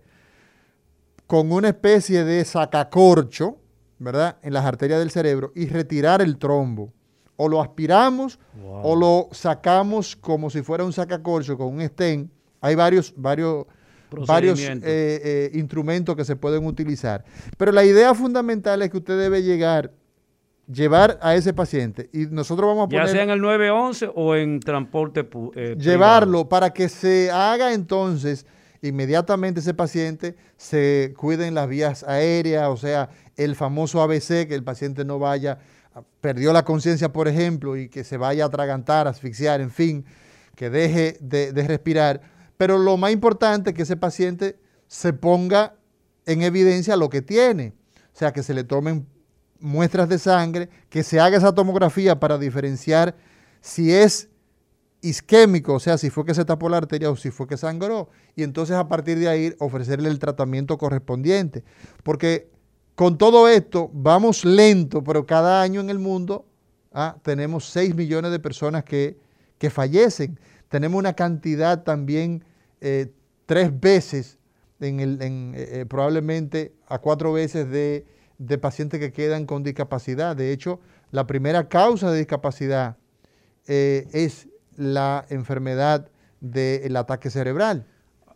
[1.26, 3.57] con una especie de sacacorcho,
[3.97, 4.38] ¿verdad?
[4.43, 6.93] En las arterias del cerebro y retirar el trombo.
[7.36, 8.38] O lo aspiramos
[8.84, 12.32] o lo sacamos como si fuera un sacacorcho con un stent.
[12.61, 13.65] Hay varios, varios,
[14.28, 17.26] varios eh, eh, instrumentos que se pueden utilizar.
[17.57, 19.94] Pero la idea fundamental es que usted debe llegar,
[20.72, 23.08] llevar a ese paciente y nosotros vamos a poner...
[23.08, 28.46] Ya sea en el 911 o en transporte eh, Llevarlo para que se haga entonces
[28.82, 34.56] inmediatamente ese paciente se cuide en las vías aéreas, o sea, el famoso ABC, que
[34.56, 35.60] el paciente no vaya,
[36.22, 40.06] perdió la conciencia, por ejemplo, y que se vaya a atragantar, asfixiar, en fin,
[40.56, 42.22] que deje de, de respirar.
[42.58, 45.76] Pero lo más importante es que ese paciente se ponga
[46.26, 47.74] en evidencia lo que tiene,
[48.14, 49.08] o sea, que se le tomen
[49.60, 53.15] muestras de sangre, que se haga esa tomografía para diferenciar
[53.61, 54.30] si es
[55.02, 58.10] isquémico, o sea, si fue que se tapó la arteria o si fue que sangró,
[58.36, 61.64] y entonces a partir de ahí ofrecerle el tratamiento correspondiente.
[62.03, 62.49] Porque
[62.95, 66.45] con todo esto vamos lento, pero cada año en el mundo
[66.91, 69.18] ah, tenemos 6 millones de personas que,
[69.69, 70.40] fallecen.
[70.69, 72.45] Tenemos una cantidad también
[72.80, 73.11] eh,
[73.45, 74.38] tres veces,
[74.80, 78.06] en el, eh, eh, probablemente a cuatro veces de,
[78.40, 80.36] de pacientes que quedan con discapacidad.
[80.36, 80.80] De hecho,
[81.11, 82.98] la primera causa de discapacidad
[83.68, 86.10] es la enfermedad
[86.40, 87.86] del ataque cerebral.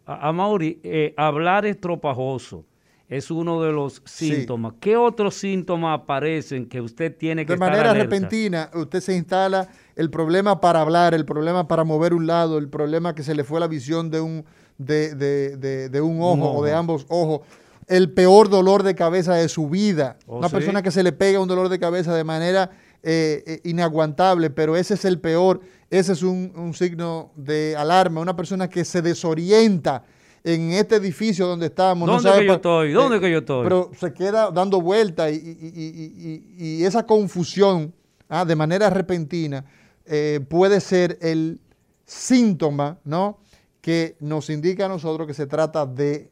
[0.05, 2.65] A, Mauri, eh, hablar estropajoso
[3.07, 4.73] es uno de los síntomas.
[4.79, 10.09] ¿Qué otros síntomas aparecen que usted tiene que De manera repentina, usted se instala el
[10.09, 13.59] problema para hablar, el problema para mover un lado, el problema que se le fue
[13.59, 14.45] la visión de un,
[14.77, 17.41] de, un ojo, o de ambos ojos.
[17.87, 20.17] El peor dolor de cabeza de su vida.
[20.27, 20.55] ¿Oh, Una sí?
[20.55, 22.71] persona que se le pega un dolor de cabeza de manera
[23.03, 28.21] eh, eh, inaguantable, pero ese es el peor, ese es un, un signo de alarma.
[28.21, 30.03] Una persona que se desorienta
[30.45, 32.05] en este edificio donde estamos.
[32.07, 32.91] no ¿Dónde sabe que yo estoy?
[32.93, 33.63] ¿Dónde que yo estoy?
[33.63, 35.39] Pero se queda dando vueltas y, y-
[35.73, 37.93] y- y- y esa confusión
[38.29, 39.63] ah, de manera repentina
[40.05, 41.59] eh, puede ser el
[42.05, 43.39] síntoma, ¿no?
[43.81, 46.29] Que nos indica a nosotros que se trata de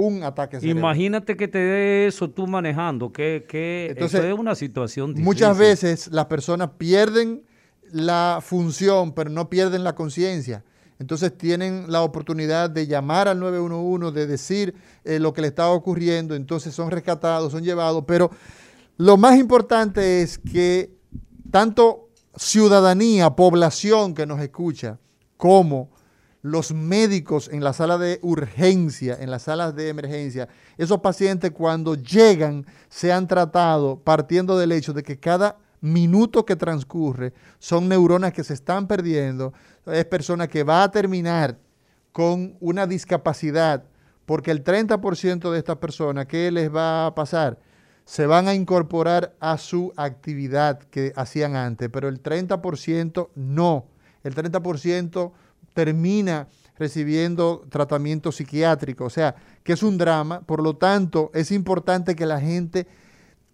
[0.00, 0.78] un ataque cerebral.
[0.78, 5.24] Imagínate que te dé eso tú manejando, que, que Entonces, eso es una situación difícil.
[5.24, 7.42] Muchas veces las personas pierden
[7.92, 10.64] la función, pero no pierden la conciencia.
[10.98, 14.74] Entonces tienen la oportunidad de llamar al 911, de decir
[15.04, 18.30] eh, lo que le está ocurriendo, entonces son rescatados, son llevados, pero
[18.98, 20.92] lo más importante es que
[21.50, 24.98] tanto ciudadanía, población que nos escucha,
[25.38, 25.90] como
[26.42, 30.48] los médicos en la sala de urgencia, en las salas de emergencia,
[30.78, 37.32] esos pacientes cuando llegan sean tratados partiendo del hecho de que cada minuto que transcurre
[37.58, 39.52] son neuronas que se están perdiendo,
[39.86, 41.58] es persona que va a terminar
[42.12, 43.84] con una discapacidad,
[44.26, 47.58] porque el 30% de estas personas, ¿qué les va a pasar?
[48.04, 53.86] Se van a incorporar a su actividad que hacían antes, pero el 30% no.
[54.22, 55.32] El 30%
[55.74, 56.48] termina
[56.78, 62.24] recibiendo tratamiento psiquiátrico, o sea, que es un drama, por lo tanto, es importante que
[62.24, 62.86] la gente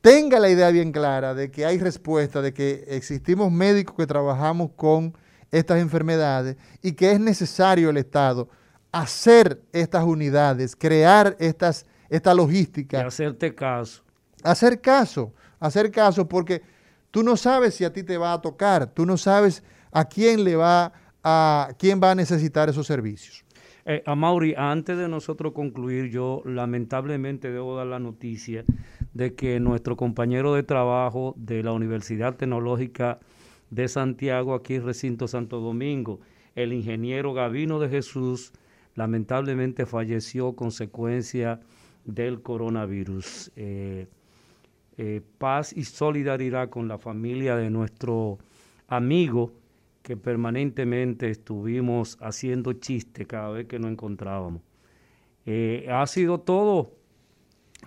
[0.00, 4.70] tenga la idea bien clara de que hay respuesta, de que existimos médicos que trabajamos
[4.76, 5.12] con
[5.50, 8.48] estas enfermedades y que es necesario el Estado
[8.92, 14.02] hacer estas unidades, crear estas, esta Y logística, hacerte caso.
[14.42, 16.62] hacer caso, hacer caso porque
[17.10, 20.44] tú no sabes si a ti te va a tocar, tú no sabes a quién
[20.44, 20.92] le va a
[21.78, 23.44] quién va a necesitar esos servicios.
[23.84, 28.64] Eh, a Mauri, antes de nosotros concluir, yo lamentablemente debo dar la noticia
[29.14, 33.20] de que nuestro compañero de trabajo de la Universidad Tecnológica
[33.70, 36.20] de Santiago, aquí recinto Santo Domingo,
[36.56, 38.52] el ingeniero Gavino de Jesús,
[38.96, 41.60] lamentablemente falleció consecuencia
[42.04, 43.52] del coronavirus.
[43.54, 44.08] Eh,
[44.98, 48.38] eh, paz y solidaridad con la familia de nuestro
[48.88, 49.52] amigo
[50.06, 54.62] que permanentemente estuvimos haciendo chistes cada vez que nos encontrábamos.
[55.46, 56.92] Eh, ha sido todo.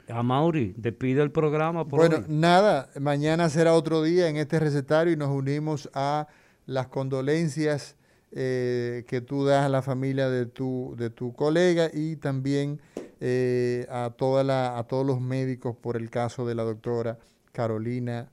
[0.10, 2.24] A Mauri, despide el programa por Bueno, hoy.
[2.28, 6.28] nada, mañana será otro día en este recetario y nos unimos a
[6.66, 7.96] las condolencias
[8.34, 12.82] eh, que tú das a la familia de tu, de tu colega y también
[13.22, 17.18] eh, a, toda la, a todos los médicos por el caso de la doctora
[17.54, 18.30] Carolina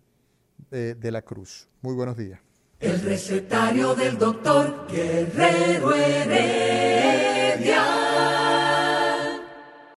[0.73, 1.69] eh, de la Cruz.
[1.83, 2.46] Muy buenos días.
[2.79, 6.47] El recetario del doctor Guerrero Heredia.